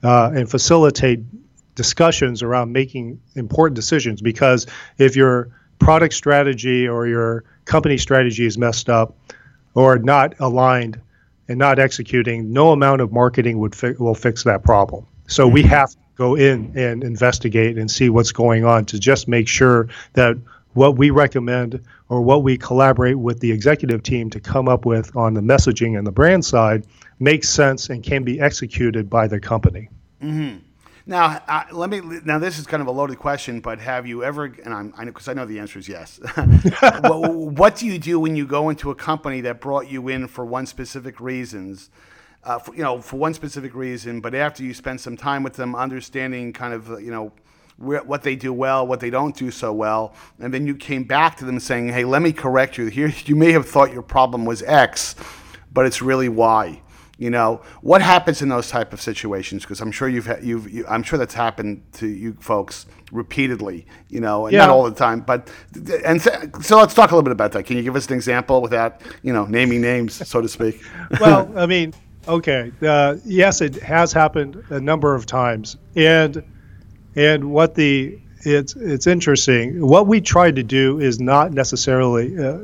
uh, 0.02 0.30
and 0.34 0.50
facilitate 0.50 1.20
discussions 1.74 2.42
around 2.42 2.72
making 2.72 3.20
important 3.34 3.74
decisions 3.74 4.20
because 4.20 4.66
if 4.98 5.16
your 5.16 5.48
product 5.78 6.14
strategy 6.14 6.86
or 6.86 7.06
your 7.06 7.44
company 7.64 7.96
strategy 7.96 8.44
is 8.44 8.58
messed 8.58 8.88
up 8.88 9.16
or 9.74 9.98
not 9.98 10.34
aligned 10.40 11.00
and 11.48 11.58
not 11.58 11.78
executing, 11.78 12.52
no 12.52 12.70
amount 12.70 13.00
of 13.00 13.12
marketing 13.12 13.58
would 13.58 13.74
fi- 13.74 13.94
will 13.98 14.14
fix 14.14 14.44
that 14.44 14.62
problem. 14.62 15.06
So 15.26 15.48
we 15.48 15.62
mm-hmm. 15.62 15.70
have 15.70 15.90
to 15.90 15.96
go 16.16 16.34
in 16.34 16.72
and 16.76 17.02
investigate 17.02 17.78
and 17.78 17.90
see 17.90 18.10
what's 18.10 18.32
going 18.32 18.64
on 18.64 18.84
to 18.86 18.98
just 18.98 19.26
make 19.26 19.48
sure 19.48 19.88
that 20.12 20.36
what 20.74 20.96
we 20.96 21.10
recommend 21.10 21.82
or 22.08 22.20
what 22.20 22.42
we 22.42 22.56
collaborate 22.56 23.18
with 23.18 23.40
the 23.40 23.50
executive 23.50 24.02
team 24.02 24.30
to 24.30 24.40
come 24.40 24.68
up 24.68 24.84
with 24.84 25.14
on 25.16 25.34
the 25.34 25.40
messaging 25.40 25.98
and 25.98 26.06
the 26.06 26.12
brand 26.12 26.44
side 26.44 26.86
makes 27.18 27.48
sense 27.48 27.90
and 27.90 28.02
can 28.02 28.22
be 28.22 28.40
executed 28.40 29.10
by 29.10 29.26
the 29.26 29.40
company. 29.40 29.88
Mm-hmm. 30.22 30.58
Now, 31.06 31.42
uh, 31.48 31.64
let 31.72 31.90
me. 31.90 32.00
Now, 32.24 32.38
this 32.38 32.58
is 32.58 32.66
kind 32.66 32.80
of 32.80 32.86
a 32.86 32.90
loaded 32.92 33.18
question, 33.18 33.60
but 33.60 33.80
have 33.80 34.06
you 34.06 34.22
ever? 34.22 34.44
And 34.44 34.72
I'm, 34.72 34.94
I 34.96 35.04
know 35.04 35.10
because 35.10 35.28
I 35.28 35.32
know 35.32 35.46
the 35.46 35.58
answer 35.58 35.78
is 35.78 35.88
yes. 35.88 36.20
what, 37.00 37.34
what, 37.34 37.76
do 37.76 37.86
you 37.86 37.98
do 37.98 38.20
when 38.20 38.36
you 38.36 38.46
go 38.46 38.68
into 38.68 38.90
a 38.90 38.94
company 38.94 39.40
that 39.40 39.60
brought 39.60 39.90
you 39.90 40.06
in 40.08 40.28
for 40.28 40.44
one 40.44 40.66
specific 40.66 41.18
reasons? 41.18 41.90
Uh, 42.44 42.58
for, 42.58 42.74
you 42.74 42.82
know, 42.82 43.00
for 43.00 43.16
one 43.16 43.34
specific 43.34 43.74
reason, 43.74 44.20
but 44.20 44.34
after 44.34 44.62
you 44.62 44.72
spend 44.72 44.98
some 44.98 45.14
time 45.14 45.42
with 45.42 45.54
them, 45.54 45.74
understanding 45.74 46.54
kind 46.54 46.72
of, 46.72 46.88
you 47.00 47.10
know, 47.10 47.32
what 47.80 48.22
they 48.22 48.36
do 48.36 48.52
well, 48.52 48.86
what 48.86 49.00
they 49.00 49.10
don't 49.10 49.34
do 49.34 49.50
so 49.50 49.72
well, 49.72 50.14
and 50.38 50.52
then 50.52 50.66
you 50.66 50.74
came 50.74 51.04
back 51.04 51.36
to 51.38 51.44
them 51.44 51.58
saying, 51.58 51.88
"Hey, 51.88 52.04
let 52.04 52.22
me 52.22 52.32
correct 52.32 52.76
you. 52.76 52.86
Here, 52.86 53.12
you 53.24 53.36
may 53.36 53.52
have 53.52 53.68
thought 53.68 53.92
your 53.92 54.02
problem 54.02 54.44
was 54.44 54.62
X, 54.62 55.16
but 55.72 55.86
it's 55.86 56.02
really 56.02 56.28
Y." 56.28 56.82
You 57.20 57.28
know 57.28 57.60
what 57.82 58.00
happens 58.00 58.40
in 58.40 58.48
those 58.48 58.70
type 58.70 58.94
of 58.94 59.00
situations? 59.00 59.62
Because 59.62 59.82
I'm 59.82 59.92
sure 59.92 60.08
you've 60.08 60.26
you've 60.42 60.70
you, 60.70 60.86
I'm 60.88 61.02
sure 61.02 61.18
that's 61.18 61.34
happened 61.34 61.82
to 61.94 62.06
you 62.06 62.34
folks 62.40 62.86
repeatedly. 63.12 63.86
You 64.08 64.20
know, 64.20 64.46
and 64.46 64.54
yeah. 64.54 64.60
not 64.60 64.70
all 64.70 64.84
the 64.84 64.94
time, 64.94 65.20
but 65.20 65.50
and 66.04 66.20
so 66.22 66.78
let's 66.78 66.94
talk 66.94 67.10
a 67.10 67.14
little 67.14 67.22
bit 67.22 67.32
about 67.32 67.52
that. 67.52 67.66
Can 67.66 67.76
you 67.76 67.82
give 67.82 67.94
us 67.94 68.06
an 68.06 68.14
example 68.14 68.62
without 68.62 69.02
you 69.22 69.34
know 69.34 69.44
naming 69.44 69.82
names, 69.82 70.26
so 70.26 70.40
to 70.40 70.48
speak? 70.48 70.82
well, 71.20 71.52
I 71.58 71.66
mean, 71.66 71.92
okay, 72.26 72.72
uh, 72.80 73.16
yes, 73.26 73.60
it 73.60 73.74
has 73.82 74.14
happened 74.14 74.64
a 74.70 74.80
number 74.80 75.14
of 75.14 75.26
times, 75.26 75.76
and 75.96 76.42
and 77.16 77.50
what 77.52 77.74
the 77.74 78.18
it's 78.42 78.74
it's 78.76 79.06
interesting. 79.06 79.86
What 79.86 80.06
we 80.06 80.20
try 80.20 80.50
to 80.50 80.62
do 80.62 80.98
is 80.98 81.20
not 81.20 81.52
necessarily. 81.52 82.38
Uh, 82.38 82.58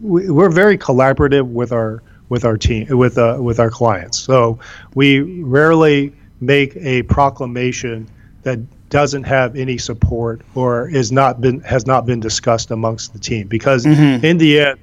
we, 0.00 0.30
we're 0.30 0.50
very 0.50 0.78
collaborative 0.78 1.46
with 1.46 1.72
our 1.72 2.02
with 2.28 2.44
our 2.44 2.56
team 2.56 2.86
with 2.96 3.18
uh, 3.18 3.38
with 3.40 3.60
our 3.60 3.70
clients. 3.70 4.18
So 4.18 4.58
we 4.94 5.20
rarely 5.20 6.12
make 6.40 6.74
a 6.76 7.02
proclamation 7.04 8.08
that 8.42 8.58
doesn't 8.88 9.24
have 9.24 9.56
any 9.56 9.78
support 9.78 10.42
or 10.54 10.88
is 10.88 11.12
not 11.12 11.40
been 11.40 11.60
has 11.60 11.86
not 11.86 12.06
been 12.06 12.20
discussed 12.20 12.70
amongst 12.70 13.12
the 13.12 13.18
team 13.18 13.48
because 13.48 13.84
mm-hmm. 13.84 14.24
in 14.24 14.38
the 14.38 14.60
end 14.60 14.78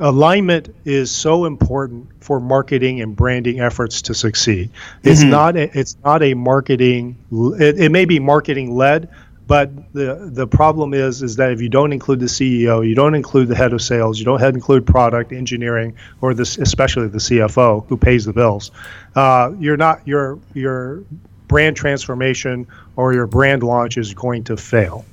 alignment 0.00 0.74
is 0.84 1.10
so 1.10 1.44
important 1.44 2.08
for 2.22 2.40
marketing 2.40 3.00
and 3.00 3.16
branding 3.16 3.60
efforts 3.60 4.02
to 4.02 4.14
succeed. 4.14 4.70
It's 5.02 5.20
mm-hmm. 5.20 5.30
not 5.30 5.56
a, 5.56 5.78
it's 5.78 5.96
not 6.04 6.22
a 6.22 6.34
marketing 6.34 7.16
it, 7.32 7.78
it 7.78 7.92
may 7.92 8.04
be 8.04 8.18
marketing 8.18 8.74
led, 8.74 9.08
but 9.46 9.92
the 9.92 10.28
the 10.32 10.46
problem 10.46 10.92
is 10.92 11.22
is 11.22 11.36
that 11.36 11.52
if 11.52 11.60
you 11.60 11.68
don't 11.68 11.92
include 11.92 12.20
the 12.20 12.26
CEO, 12.26 12.86
you 12.86 12.94
don't 12.94 13.14
include 13.14 13.48
the 13.48 13.54
head 13.54 13.72
of 13.72 13.80
sales, 13.80 14.18
you 14.18 14.24
don't 14.24 14.42
include 14.42 14.86
product 14.86 15.32
engineering, 15.32 15.94
or 16.20 16.34
this 16.34 16.58
especially 16.58 17.08
the 17.08 17.18
CFO 17.18 17.86
who 17.88 17.96
pays 17.96 18.24
the 18.24 18.32
bills, 18.32 18.70
uh, 19.14 19.52
you're 19.58 19.76
not 19.76 20.06
your 20.06 20.38
your 20.54 21.02
brand 21.48 21.76
transformation 21.76 22.66
or 22.96 23.12
your 23.14 23.28
brand 23.28 23.62
launch 23.62 23.96
is 23.96 24.12
going 24.14 24.42
to 24.44 24.56
fail, 24.56 25.04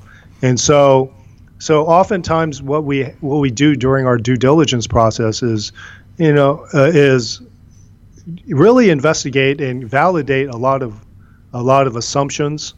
and 0.41 0.59
so 0.59 1.13
so 1.63 1.85
oftentimes 1.85 2.61
what 2.61 2.83
we 2.83 3.05
what 3.21 3.37
we 3.37 3.49
do 3.49 3.73
during 3.73 4.05
our 4.05 4.17
due 4.17 4.35
diligence 4.35 4.85
process 4.85 5.41
is, 5.41 5.71
you 6.17 6.33
know, 6.33 6.67
uh, 6.73 6.91
is 6.93 7.41
really 8.47 8.89
investigate 8.89 9.61
and 9.61 9.89
validate 9.89 10.49
a 10.49 10.57
lot 10.57 10.83
of 10.83 11.05
a 11.53 11.63
lot 11.63 11.87
of 11.87 11.95
assumptions 11.95 12.73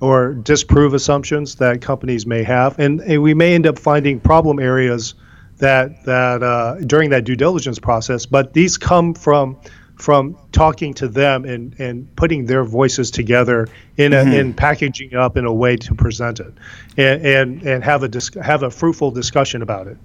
or 0.00 0.32
disprove 0.32 0.94
assumptions 0.94 1.56
that 1.56 1.82
companies 1.82 2.26
may 2.26 2.42
have, 2.42 2.78
and, 2.78 3.02
and 3.02 3.22
we 3.22 3.34
may 3.34 3.54
end 3.54 3.66
up 3.66 3.78
finding 3.78 4.18
problem 4.18 4.58
areas 4.58 5.14
that 5.58 6.02
that 6.06 6.42
uh, 6.42 6.76
during 6.86 7.10
that 7.10 7.24
due 7.24 7.36
diligence 7.36 7.78
process. 7.78 8.24
But 8.24 8.54
these 8.54 8.78
come 8.78 9.12
from 9.12 9.58
from 10.02 10.36
talking 10.50 10.92
to 10.92 11.06
them 11.06 11.44
and, 11.44 11.78
and 11.78 12.16
putting 12.16 12.46
their 12.46 12.64
voices 12.64 13.08
together 13.08 13.68
in 13.96 14.12
a, 14.12 14.16
mm-hmm. 14.16 14.32
in 14.32 14.52
packaging 14.52 15.14
up 15.14 15.36
in 15.36 15.44
a 15.44 15.52
way 15.52 15.76
to 15.76 15.94
present 15.94 16.40
it 16.40 16.52
and 16.96 17.24
and, 17.24 17.62
and 17.62 17.84
have 17.84 18.02
a 18.02 18.08
dis- 18.08 18.34
have 18.42 18.64
a 18.64 18.70
fruitful 18.70 19.12
discussion 19.12 19.62
about 19.62 19.86
it. 19.86 19.96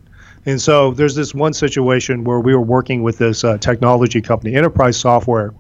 And 0.46 0.62
so 0.62 0.92
there's 0.92 1.16
this 1.16 1.34
one 1.34 1.52
situation 1.52 2.24
where 2.24 2.40
we 2.40 2.54
were 2.54 2.62
working 2.62 3.02
with 3.02 3.18
this 3.18 3.44
uh, 3.44 3.58
technology 3.58 4.22
company, 4.22 4.56
enterprise 4.56 4.98
software, 4.98 5.54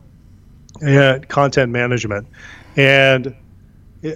and 0.81 1.27
content 1.27 1.71
management, 1.71 2.27
and 2.75 3.35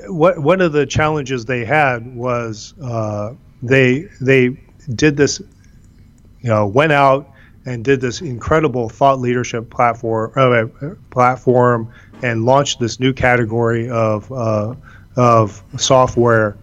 what 0.08 0.38
one 0.38 0.62
of 0.62 0.72
the 0.72 0.86
challenges 0.86 1.46
they 1.46 1.66
had 1.66 2.16
was 2.16 2.76
uh, 2.80 3.34
they 3.64 4.08
they 4.22 4.56
did 4.94 5.18
this, 5.18 5.40
you 6.42 6.50
know, 6.50 6.68
went 6.68 6.92
out 6.92 7.28
and 7.66 7.84
did 7.84 8.02
this 8.02 8.22
incredible 8.22 8.90
thought 8.90 9.20
leadership 9.20 9.70
platform 9.70 10.32
uh, 10.36 10.66
platform 11.10 11.92
and 12.24 12.46
launched 12.46 12.80
this 12.80 13.00
new 13.00 13.14
category 13.14 13.90
of 13.90 14.32
uh, 14.32 14.74
of 15.16 15.64
software 15.78 16.58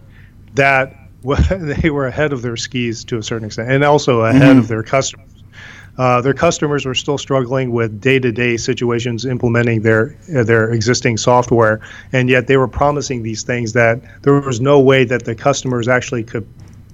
that 0.54 0.94
they 1.50 1.90
were 1.90 2.06
ahead 2.06 2.32
of 2.32 2.42
their 2.42 2.56
skis 2.56 3.04
to 3.04 3.18
a 3.18 3.22
certain 3.22 3.46
extent, 3.46 3.70
and 3.70 3.84
also 3.84 4.20
ahead 4.20 4.42
mm-hmm. 4.42 4.58
of 4.60 4.68
their 4.68 4.82
customers. 4.82 5.28
Uh, 5.98 6.20
their 6.20 6.34
customers 6.34 6.86
were 6.86 6.94
still 6.94 7.18
struggling 7.18 7.72
with 7.72 8.00
day-to-day 8.00 8.56
situations 8.56 9.24
implementing 9.24 9.82
their 9.82 10.16
uh, 10.34 10.44
their 10.44 10.70
existing 10.72 11.16
software, 11.16 11.80
and 12.12 12.30
yet 12.30 12.46
they 12.46 12.56
were 12.56 12.68
promising 12.68 13.22
these 13.22 13.42
things 13.42 13.72
that 13.72 14.00
there 14.22 14.34
was 14.40 14.60
no 14.60 14.78
way 14.78 15.04
that 15.04 15.24
the 15.24 15.34
customers 15.34 15.88
actually 15.88 16.22
could 16.22 16.46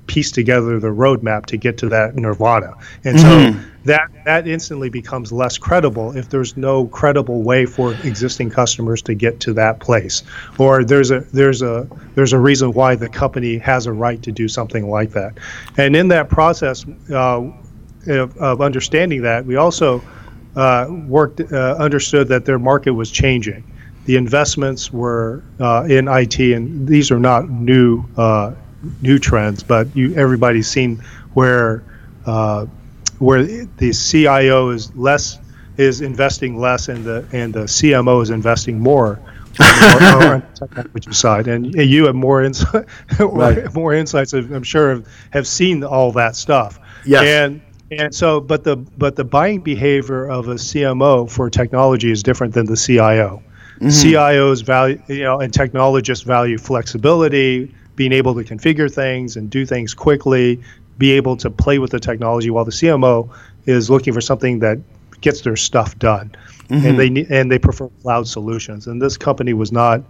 piece 0.06 0.30
together 0.30 0.80
the 0.80 0.88
roadmap 0.88 1.46
to 1.46 1.56
get 1.56 1.78
to 1.78 1.88
that 1.88 2.14
nirvana. 2.14 2.74
And 3.04 3.18
mm-hmm. 3.18 3.58
so 3.58 3.66
that 3.84 4.08
that 4.24 4.48
instantly 4.48 4.88
becomes 4.88 5.32
less 5.32 5.58
credible 5.58 6.16
if 6.16 6.30
there's 6.30 6.56
no 6.56 6.86
credible 6.86 7.42
way 7.42 7.66
for 7.66 7.92
existing 8.04 8.50
customers 8.50 9.02
to 9.02 9.14
get 9.14 9.40
to 9.40 9.52
that 9.54 9.80
place, 9.80 10.22
or 10.58 10.84
there's 10.84 11.10
a 11.10 11.20
there's 11.32 11.62
a 11.62 11.88
there's 12.14 12.32
a 12.32 12.38
reason 12.38 12.72
why 12.72 12.94
the 12.94 13.08
company 13.08 13.58
has 13.58 13.86
a 13.86 13.92
right 13.92 14.22
to 14.22 14.32
do 14.32 14.48
something 14.48 14.88
like 14.88 15.10
that. 15.10 15.38
And 15.76 15.94
in 15.94 16.08
that 16.08 16.28
process, 16.28 16.84
uh, 17.12 17.50
of, 18.06 18.60
understanding 18.60 19.22
that, 19.22 19.44
we 19.44 19.56
also 19.56 20.02
uh, 20.56 20.86
worked 21.06 21.40
uh, 21.40 21.76
understood 21.78 22.28
that 22.28 22.44
their 22.44 22.58
market 22.58 22.92
was 22.92 23.10
changing. 23.10 23.64
The 24.06 24.16
investments 24.16 24.92
were 24.92 25.42
uh, 25.60 25.86
in 25.88 26.08
IT, 26.08 26.38
and 26.38 26.86
these 26.86 27.10
are 27.10 27.18
not 27.18 27.48
new 27.48 28.04
uh, 28.16 28.54
new 29.02 29.18
trends, 29.18 29.62
but 29.62 29.94
you 29.96 30.14
everybody's 30.14 30.68
seen 30.68 31.02
where 31.32 31.82
uh, 32.26 32.66
where 33.24 33.44
the 33.44 33.92
CIO 33.92 34.70
is 34.70 34.94
less 34.94 35.38
is 35.76 36.00
investing 36.00 36.58
less, 36.58 36.88
and 36.88 37.04
the 37.04 37.26
and 37.32 37.52
the 37.52 37.64
CMO 37.64 38.22
is 38.22 38.30
investing 38.30 38.78
more. 38.78 39.20
on 39.56 40.40
the 40.40 40.42
technology 40.54 41.12
side, 41.12 41.46
and 41.46 41.72
you 41.74 42.06
have 42.06 42.16
more 42.16 42.42
insight, 42.42 42.86
right. 43.20 43.72
more 43.72 43.94
insights. 43.94 44.32
I'm 44.32 44.64
sure 44.64 44.90
have, 44.90 45.08
have 45.30 45.46
seen 45.46 45.84
all 45.84 46.10
that 46.10 46.34
stuff. 46.34 46.80
Yes. 47.04 47.22
And 47.22 47.60
and 47.92 48.14
so, 48.14 48.40
but 48.40 48.64
the 48.64 48.76
but 48.76 49.14
the 49.14 49.24
buying 49.24 49.60
behavior 49.60 50.28
of 50.28 50.48
a 50.48 50.54
CMO 50.54 51.30
for 51.30 51.50
technology 51.50 52.10
is 52.10 52.22
different 52.22 52.54
than 52.54 52.66
the 52.66 52.76
CIO. 52.76 53.42
Mm-hmm. 53.76 53.88
CIOs 53.88 54.64
value, 54.64 55.00
you 55.08 55.22
know, 55.22 55.40
and 55.40 55.52
technologists 55.52 56.24
value 56.24 56.58
flexibility, 56.58 57.72
being 57.96 58.12
able 58.12 58.34
to 58.34 58.42
configure 58.42 58.92
things 58.92 59.36
and 59.36 59.50
do 59.50 59.66
things 59.66 59.94
quickly, 59.94 60.60
be 60.98 61.12
able 61.12 61.36
to 61.38 61.50
play 61.50 61.78
with 61.78 61.90
the 61.90 62.00
technology, 62.00 62.50
while 62.50 62.64
the 62.64 62.70
CMO 62.70 63.30
is 63.66 63.90
looking 63.90 64.12
for 64.12 64.20
something 64.20 64.60
that 64.60 64.78
gets 65.20 65.40
their 65.40 65.56
stuff 65.56 65.98
done, 65.98 66.34
mm-hmm. 66.68 66.86
and 66.86 66.98
they 66.98 67.36
and 67.36 67.50
they 67.50 67.58
prefer 67.58 67.88
cloud 68.02 68.28
solutions. 68.28 68.86
And 68.86 69.00
this 69.00 69.16
company 69.16 69.52
was 69.54 69.72
not 69.72 70.02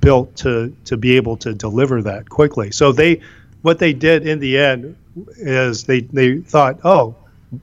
built 0.00 0.36
to 0.36 0.74
to 0.84 0.96
be 0.96 1.16
able 1.16 1.36
to 1.38 1.54
deliver 1.54 2.02
that 2.02 2.28
quickly. 2.28 2.70
So 2.70 2.92
they, 2.92 3.20
what 3.62 3.78
they 3.78 3.92
did 3.92 4.26
in 4.26 4.38
the 4.38 4.58
end 4.58 4.96
is 5.36 5.84
they 5.84 6.00
they 6.00 6.38
thought, 6.38 6.80
oh, 6.84 7.14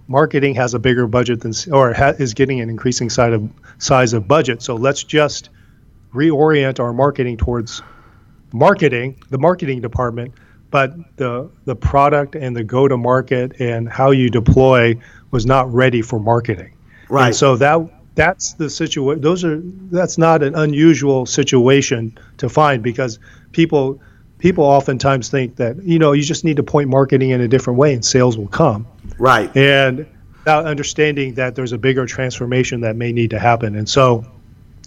marketing 0.07 0.55
has 0.55 0.73
a 0.73 0.79
bigger 0.79 1.07
budget 1.07 1.41
than 1.41 1.53
or 1.71 1.93
ha, 1.93 2.13
is 2.17 2.33
getting 2.33 2.61
an 2.61 2.69
increasing 2.69 3.09
size 3.09 3.33
of 3.33 3.49
size 3.77 4.13
of 4.13 4.27
budget, 4.27 4.61
so 4.61 4.75
let's 4.75 5.03
just 5.03 5.49
reorient 6.13 6.79
our 6.79 6.93
marketing 6.93 7.37
towards 7.37 7.81
marketing, 8.53 9.21
the 9.29 9.37
marketing 9.37 9.81
department, 9.81 10.33
but 10.71 10.93
the 11.17 11.49
the 11.65 11.75
product 11.75 12.35
and 12.35 12.55
the 12.55 12.63
go 12.63 12.87
to 12.87 12.97
market 12.97 13.59
and 13.59 13.89
how 13.89 14.11
you 14.11 14.29
deploy 14.29 14.95
was 15.31 15.45
not 15.45 15.71
ready 15.73 16.01
for 16.01 16.19
marketing. 16.19 16.73
Right. 17.09 17.27
And 17.27 17.35
so 17.35 17.55
that 17.57 17.79
that's 18.15 18.53
the 18.53 18.69
situation. 18.69 19.21
Those 19.21 19.43
are 19.43 19.61
that's 19.91 20.17
not 20.17 20.43
an 20.43 20.55
unusual 20.55 21.25
situation 21.25 22.17
to 22.37 22.49
find 22.49 22.83
because 22.83 23.19
people 23.51 24.01
people 24.39 24.63
oftentimes 24.63 25.29
think 25.29 25.55
that 25.55 25.81
you 25.83 25.99
know 25.99 26.11
you 26.11 26.23
just 26.23 26.43
need 26.43 26.57
to 26.57 26.63
point 26.63 26.89
marketing 26.89 27.29
in 27.29 27.41
a 27.41 27.47
different 27.47 27.79
way 27.79 27.93
and 27.93 28.03
sales 28.03 28.37
will 28.37 28.47
come. 28.47 28.87
Right. 29.17 29.55
And 29.55 30.05
without 30.47 30.65
understanding 30.65 31.33
that 31.33 31.55
there's 31.55 31.73
a 31.73 31.77
bigger 31.77 32.05
transformation 32.05 32.79
that 32.81 32.95
may 32.95 33.11
need 33.11 33.29
to 33.31 33.39
happen. 33.39 33.75
And 33.75 33.87
so 33.87 34.25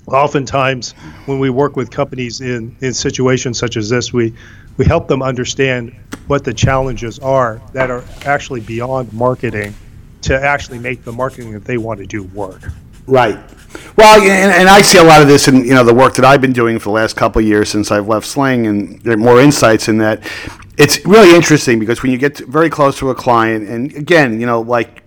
oftentimes 0.06 0.92
when 1.26 1.38
we 1.38 1.50
work 1.50 1.76
with 1.76 1.90
companies 1.90 2.40
in, 2.40 2.74
in 2.80 2.94
situations 2.94 3.58
such 3.58 3.76
as 3.76 3.90
this, 3.90 4.10
we, 4.10 4.32
we 4.80 4.86
help 4.86 5.06
them 5.08 5.22
understand 5.22 5.94
what 6.26 6.42
the 6.42 6.54
challenges 6.54 7.18
are 7.18 7.60
that 7.74 7.90
are 7.90 8.02
actually 8.24 8.60
beyond 8.60 9.12
marketing 9.12 9.74
to 10.22 10.34
actually 10.34 10.78
make 10.78 11.04
the 11.04 11.12
marketing 11.12 11.52
that 11.52 11.66
they 11.66 11.76
want 11.76 12.00
to 12.00 12.06
do 12.06 12.22
work. 12.22 12.62
Right. 13.06 13.38
Well, 13.96 14.22
and, 14.22 14.50
and 14.50 14.70
I 14.70 14.80
see 14.80 14.96
a 14.96 15.04
lot 15.04 15.20
of 15.20 15.28
this 15.28 15.48
in 15.48 15.66
you 15.66 15.74
know 15.74 15.84
the 15.84 15.92
work 15.92 16.14
that 16.14 16.24
I've 16.24 16.40
been 16.40 16.54
doing 16.54 16.78
for 16.78 16.84
the 16.84 16.94
last 16.94 17.14
couple 17.14 17.42
years 17.42 17.68
since 17.68 17.90
I've 17.90 18.08
left 18.08 18.26
Sling, 18.26 18.66
and 18.66 18.98
there 19.02 19.12
are 19.12 19.18
Moor 19.18 19.38
Insights 19.38 19.88
in 19.88 19.98
that. 19.98 20.22
It's 20.78 21.04
really 21.04 21.36
interesting 21.36 21.78
because 21.78 22.02
when 22.02 22.10
you 22.10 22.16
get 22.16 22.38
very 22.38 22.70
close 22.70 22.96
to 23.00 23.10
a 23.10 23.14
client, 23.14 23.68
and 23.68 23.94
again, 23.94 24.40
you 24.40 24.46
know, 24.46 24.62
like 24.62 24.99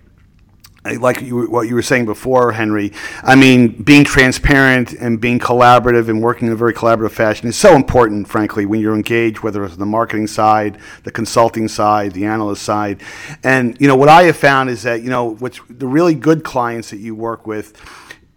like 0.84 1.22
you, 1.22 1.46
what 1.50 1.66
you 1.66 1.74
were 1.74 1.82
saying 1.82 2.04
before, 2.04 2.52
Henry. 2.52 2.92
I 3.22 3.36
mean, 3.36 3.82
being 3.82 4.04
transparent 4.04 4.92
and 4.92 5.18
being 5.18 5.38
collaborative 5.38 6.08
and 6.08 6.22
working 6.22 6.48
in 6.48 6.52
a 6.52 6.56
very 6.56 6.74
collaborative 6.74 7.12
fashion 7.12 7.48
is 7.48 7.56
so 7.56 7.74
important, 7.74 8.28
frankly, 8.28 8.66
when 8.66 8.80
you're 8.80 8.94
engaged, 8.94 9.40
whether 9.40 9.64
it's 9.64 9.76
the 9.76 9.86
marketing 9.86 10.26
side, 10.26 10.78
the 11.04 11.10
consulting 11.10 11.68
side, 11.68 12.12
the 12.12 12.26
analyst 12.26 12.62
side. 12.62 13.02
And 13.42 13.80
you 13.80 13.88
know, 13.88 13.96
what 13.96 14.10
I 14.10 14.24
have 14.24 14.36
found 14.36 14.68
is 14.68 14.82
that 14.82 15.02
you 15.02 15.08
know, 15.08 15.36
what's 15.36 15.60
the 15.70 15.86
really 15.86 16.14
good 16.14 16.44
clients 16.44 16.90
that 16.90 16.98
you 16.98 17.14
work 17.14 17.46
with 17.46 17.74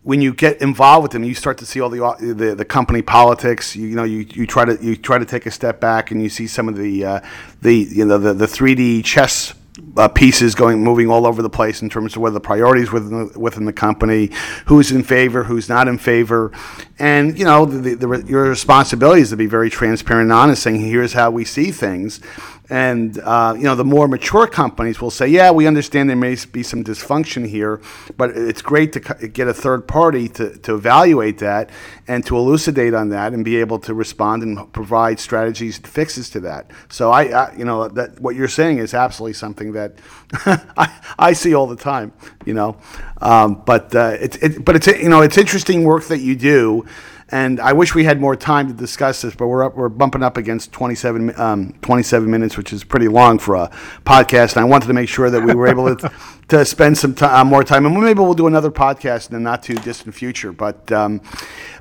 when 0.04 0.22
you 0.22 0.34
get 0.34 0.62
involved 0.62 1.04
with 1.04 1.12
them, 1.12 1.26
you 1.26 1.34
start 1.34 1.58
to 1.58 1.66
see 1.66 1.82
all 1.82 1.90
the 1.90 2.34
the, 2.34 2.56
the 2.56 2.64
company 2.64 3.02
politics. 3.02 3.76
You, 3.76 3.88
you, 3.88 3.96
know, 3.98 4.06
you, 4.06 4.20
you 4.20 4.48
try 4.48 4.64
to 4.64 4.82
you 4.82 4.96
try 4.96 5.18
to 5.18 5.26
take 5.26 5.46
a 5.46 5.52
step 5.52 5.82
back 5.82 6.12
and 6.12 6.24
you 6.24 6.30
see 6.30 6.48
some 6.48 6.70
of 6.70 6.78
the 6.78 7.04
uh, 7.04 7.20
the 7.62 7.74
you 7.74 8.06
know 8.06 8.18
the 8.18 8.34
the 8.34 8.48
three 8.48 8.74
D 8.74 9.02
chess 9.02 9.54
uh, 9.96 10.08
pieces 10.08 10.56
going 10.56 10.84
moving 10.84 11.10
all 11.10 11.26
over 11.26 11.42
the 11.42 11.50
place 11.50 11.82
in 11.82 11.90
terms 11.90 12.16
of 12.16 12.22
what 12.22 12.34
the 12.34 12.40
priorities 12.40 12.92
within 12.92 13.28
the, 13.28 13.40
within 13.40 13.66
the 13.66 13.74
company, 13.74 14.30
who's 14.66 14.92
in 14.92 15.04
favor, 15.04 15.44
who's 15.44 15.70
not 15.70 15.88
in 15.88 15.98
favor, 15.98 16.52
and 17.00 17.38
you 17.38 17.46
know 17.46 17.66
the, 17.66 17.96
the, 17.96 18.24
your 18.28 18.44
responsibility 18.44 19.22
is 19.22 19.30
to 19.30 19.38
be 19.38 19.46
very 19.46 19.70
transparent 19.70 20.26
and 20.26 20.34
honest, 20.34 20.64
saying 20.64 20.80
here's 20.80 21.14
how 21.14 21.32
we 21.32 21.46
see 21.46 21.72
things, 21.72 22.20
and 22.70 23.18
uh, 23.20 23.54
you 23.56 23.64
know, 23.64 23.76
the 23.76 23.86
more 23.86 24.08
mature 24.08 24.46
companies 24.46 25.00
will 25.00 25.12
say, 25.12 25.28
"Yeah, 25.28 25.52
we 25.52 25.68
understand 25.68 26.10
there 26.10 26.18
may 26.18 26.36
be 26.52 26.64
some 26.64 26.84
dysfunction 26.84 27.48
here, 27.48 27.82
but 28.18 28.32
it's 28.32 28.62
great 28.62 28.94
to 28.94 29.00
get 29.00 29.48
a 29.48 29.54
third 29.54 29.88
party 29.88 30.28
to, 30.30 30.58
to 30.58 30.76
evaluate 30.76 31.38
that 31.40 31.70
and 32.08 32.26
to 32.26 32.36
elucidate 32.36 32.94
on 32.94 33.10
that 33.10 33.34
and 33.34 33.46
be 33.46 33.58
able 33.58 33.80
to 33.80 33.94
respond 33.94 34.44
and 34.44 34.72
provide 34.74 35.20
strategies 35.20 35.78
and 35.78 35.88
fixes 35.88 36.30
to 36.32 36.42
that." 36.42 36.70
So 36.90 37.12
I, 37.12 37.24
I 37.26 37.56
you 37.56 37.64
know, 37.64 37.88
that 37.88 38.20
what 38.20 38.36
you're 38.36 38.50
saying 38.50 38.80
is 38.80 38.94
absolutely 38.94 39.34
something 39.34 39.72
that 39.72 39.94
I, 40.78 41.02
I 41.18 41.34
see 41.34 41.54
all 41.54 41.68
the 41.68 41.78
time. 41.78 42.12
You 42.46 42.54
know, 42.54 42.78
um, 43.22 43.64
but 43.66 43.96
uh, 43.96 44.18
it's 44.20 44.36
it, 44.38 44.66
but 44.66 44.76
it's 44.76 44.88
you 44.88 45.10
know 45.10 45.22
it's 45.22 45.38
interesting 45.38 45.84
work 45.84 46.06
that 46.06 46.20
you 46.20 46.36
do. 46.36 46.86
And 47.30 47.60
I 47.60 47.74
wish 47.74 47.94
we 47.94 48.06
had 48.06 48.22
more 48.22 48.38
time 48.38 48.68
to 48.68 48.74
discuss 48.74 49.22
this, 49.22 49.36
but 49.36 49.48
we're 49.48 49.66
up, 49.66 49.76
we're 49.76 49.90
bumping 49.90 50.24
up 50.24 50.38
against 50.38 50.72
27, 50.72 51.38
um, 51.38 51.74
27 51.82 52.30
minutes, 52.30 52.56
which 52.56 52.72
is 52.72 52.86
pretty 52.86 53.10
long 53.10 53.38
for 53.38 53.56
a 53.56 53.70
podcast. 54.06 54.56
And 54.56 54.62
I 54.62 54.64
wanted 54.64 54.88
to 54.88 54.94
make 54.94 55.10
sure 55.10 55.30
that 55.30 55.42
we 55.42 55.54
were 55.54 55.68
able 55.68 55.94
to, 55.94 56.12
to 56.48 56.64
spend 56.64 56.98
some 56.98 57.14
time, 57.14 57.36
uh, 57.36 57.44
more 57.44 57.66
time, 57.66 57.86
and 57.86 58.00
maybe 58.00 58.22
we'll 58.22 58.34
do 58.34 58.48
another 58.48 58.72
podcast 58.72 59.30
in 59.30 59.34
the 59.34 59.42
not 59.42 59.62
too 59.62 59.76
distant 59.76 60.16
future. 60.16 60.54
But 60.54 60.90
um, 60.92 61.22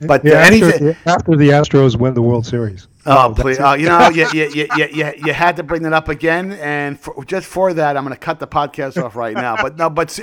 but 0.00 0.24
yeah, 0.24 0.32
uh, 0.32 0.36
after, 0.38 0.52
anything 0.52 0.96
after 1.06 1.36
the 1.36 1.50
Astros 1.50 1.96
win 1.96 2.14
the 2.14 2.22
World 2.22 2.44
Series. 2.44 2.88
Oh, 3.06 3.34
please! 3.36 3.58
Oh, 3.60 3.74
you 3.74 3.86
know, 3.86 4.08
you, 4.08 4.26
you, 4.32 4.50
you, 4.52 4.88
you, 4.92 5.12
you 5.24 5.32
had 5.32 5.56
to 5.56 5.62
bring 5.62 5.82
that 5.82 5.92
up 5.92 6.08
again, 6.08 6.52
and 6.52 6.98
for, 6.98 7.24
just 7.24 7.46
for 7.46 7.72
that, 7.74 7.96
I'm 7.96 8.04
going 8.04 8.14
to 8.14 8.20
cut 8.20 8.40
the 8.40 8.46
podcast 8.46 9.02
off 9.02 9.14
right 9.14 9.34
now. 9.34 9.56
But 9.56 9.76
no, 9.76 9.88
but 9.88 10.18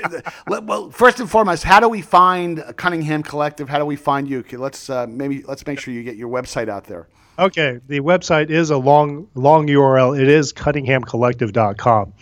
well, 0.47 0.89
first 0.91 1.19
and 1.19 1.29
foremost, 1.29 1.63
how 1.63 1.79
do 1.79 1.87
we 1.87 2.01
find 2.01 2.63
Cunningham 2.75 3.23
Collective? 3.23 3.69
How 3.69 3.79
do 3.79 3.85
we 3.85 3.95
find 3.95 4.27
you? 4.27 4.43
Let's 4.51 4.89
uh, 4.89 5.07
maybe 5.07 5.43
let's 5.43 5.65
make 5.65 5.79
sure 5.79 5.93
you 5.93 6.03
get 6.03 6.17
your 6.17 6.29
website 6.29 6.69
out 6.69 6.85
there. 6.85 7.07
Okay, 7.39 7.79
the 7.87 7.99
website 8.01 8.49
is 8.49 8.69
a 8.69 8.77
long 8.77 9.27
long 9.33 9.67
URL. 9.67 10.19
It 10.19 10.27
is 10.27 10.53
cunninghamcollective.com. 10.53 12.13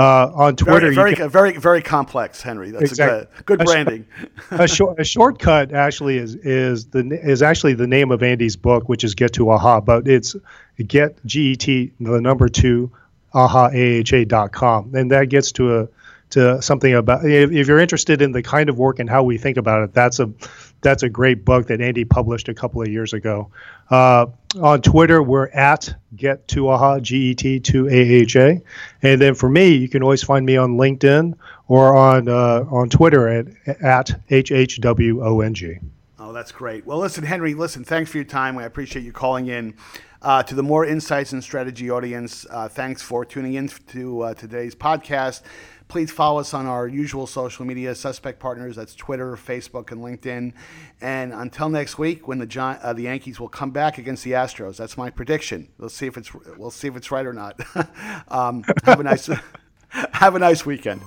Uh, 0.00 0.32
on 0.34 0.56
Twitter, 0.56 0.92
very, 0.92 0.94
very, 0.94 1.14
can, 1.14 1.28
very, 1.28 1.52
very 1.58 1.82
complex, 1.82 2.40
Henry. 2.40 2.70
That's 2.70 2.84
exactly. 2.84 3.18
a 3.18 3.42
good, 3.42 3.58
good 3.58 3.66
branding. 3.66 4.06
A, 4.50 4.66
short, 4.66 4.98
a 4.98 5.04
shortcut 5.04 5.72
actually 5.72 6.16
is 6.16 6.36
is 6.36 6.86
the 6.86 7.00
is 7.22 7.42
actually 7.42 7.74
the 7.74 7.86
name 7.86 8.10
of 8.10 8.22
Andy's 8.22 8.56
book, 8.56 8.88
which 8.88 9.04
is 9.04 9.14
Get 9.14 9.34
to 9.34 9.50
Aha, 9.50 9.80
but 9.82 10.08
it's 10.08 10.34
get 10.86 11.24
G 11.26 11.52
E 11.52 11.56
T 11.56 11.92
the 12.00 12.18
number 12.18 12.48
two 12.48 12.90
aha.aha.com, 13.34 14.94
and 14.94 15.10
that 15.10 15.28
gets 15.28 15.52
to 15.52 15.80
a 15.80 15.88
to 16.30 16.62
something 16.62 16.94
about 16.94 17.24
if, 17.26 17.50
if 17.50 17.68
you're 17.68 17.78
interested 17.78 18.22
in 18.22 18.32
the 18.32 18.42
kind 18.42 18.70
of 18.70 18.78
work 18.78 19.00
and 19.00 19.10
how 19.10 19.22
we 19.22 19.36
think 19.36 19.58
about 19.58 19.82
it. 19.82 19.92
That's 19.92 20.18
a 20.18 20.30
that's 20.82 21.02
a 21.02 21.08
great 21.08 21.44
book 21.44 21.66
that 21.68 21.80
Andy 21.80 22.04
published 22.04 22.48
a 22.48 22.54
couple 22.54 22.82
of 22.82 22.88
years 22.88 23.12
ago. 23.12 23.50
Uh, 23.90 24.26
on 24.60 24.82
Twitter, 24.82 25.22
we're 25.22 25.48
at 25.48 25.94
get 26.16 26.46
to 26.48 26.68
aha 26.68 27.00
g 27.00 27.30
e 27.30 27.34
t 27.34 27.60
to 27.60 27.88
a 27.88 27.92
h 27.92 28.36
a, 28.36 28.60
and 29.02 29.20
then 29.20 29.34
for 29.34 29.48
me, 29.48 29.74
you 29.74 29.88
can 29.88 30.02
always 30.02 30.22
find 30.22 30.46
me 30.46 30.56
on 30.56 30.76
LinkedIn 30.76 31.34
or 31.68 31.96
on 31.96 32.28
uh, 32.28 32.64
on 32.70 32.88
Twitter 32.88 33.28
at 33.28 33.46
at 33.82 34.20
h 34.30 34.52
h 34.52 34.80
w 34.80 35.22
o 35.24 35.40
n 35.40 35.54
g. 35.54 35.78
Oh, 36.18 36.32
that's 36.32 36.52
great. 36.52 36.86
Well, 36.86 36.98
listen, 36.98 37.24
Henry, 37.24 37.54
listen, 37.54 37.82
thanks 37.84 38.10
for 38.10 38.18
your 38.18 38.24
time. 38.24 38.58
I 38.58 38.64
appreciate 38.64 39.04
you 39.04 39.12
calling 39.12 39.48
in. 39.48 39.74
Uh, 40.22 40.42
to 40.42 40.54
the 40.54 40.62
Moor 40.62 40.84
Insights 40.84 41.32
and 41.32 41.42
Strategy 41.42 41.90
audience, 41.90 42.44
uh, 42.50 42.68
thanks 42.68 43.00
for 43.00 43.24
tuning 43.24 43.54
in 43.54 43.68
to 43.88 44.20
uh, 44.20 44.34
today's 44.34 44.74
podcast. 44.74 45.40
Please 45.90 46.12
follow 46.12 46.38
us 46.38 46.54
on 46.54 46.66
our 46.66 46.86
usual 46.86 47.26
social 47.26 47.64
media 47.64 47.96
suspect 47.96 48.38
partners. 48.38 48.76
That's 48.76 48.94
Twitter, 48.94 49.34
Facebook, 49.34 49.90
and 49.90 50.00
LinkedIn. 50.00 50.52
And 51.00 51.32
until 51.32 51.68
next 51.68 51.98
week, 51.98 52.28
when 52.28 52.38
the 52.38 52.78
uh, 52.80 52.92
the 52.92 53.02
Yankees 53.02 53.40
will 53.40 53.48
come 53.48 53.72
back 53.72 53.98
against 53.98 54.22
the 54.22 54.30
Astros, 54.30 54.76
that's 54.76 54.96
my 54.96 55.10
prediction. 55.10 55.68
We'll 55.78 55.88
see 55.88 56.06
if 56.06 56.16
it's 56.16 56.32
we'll 56.56 56.70
see 56.70 56.86
if 56.86 56.94
it's 56.94 57.10
right 57.10 57.26
or 57.26 57.32
not. 57.32 57.60
um, 58.28 58.62
have 58.84 59.00
a 59.00 59.02
nice 59.02 59.28
have 59.88 60.36
a 60.36 60.38
nice 60.38 60.64
weekend. 60.64 61.02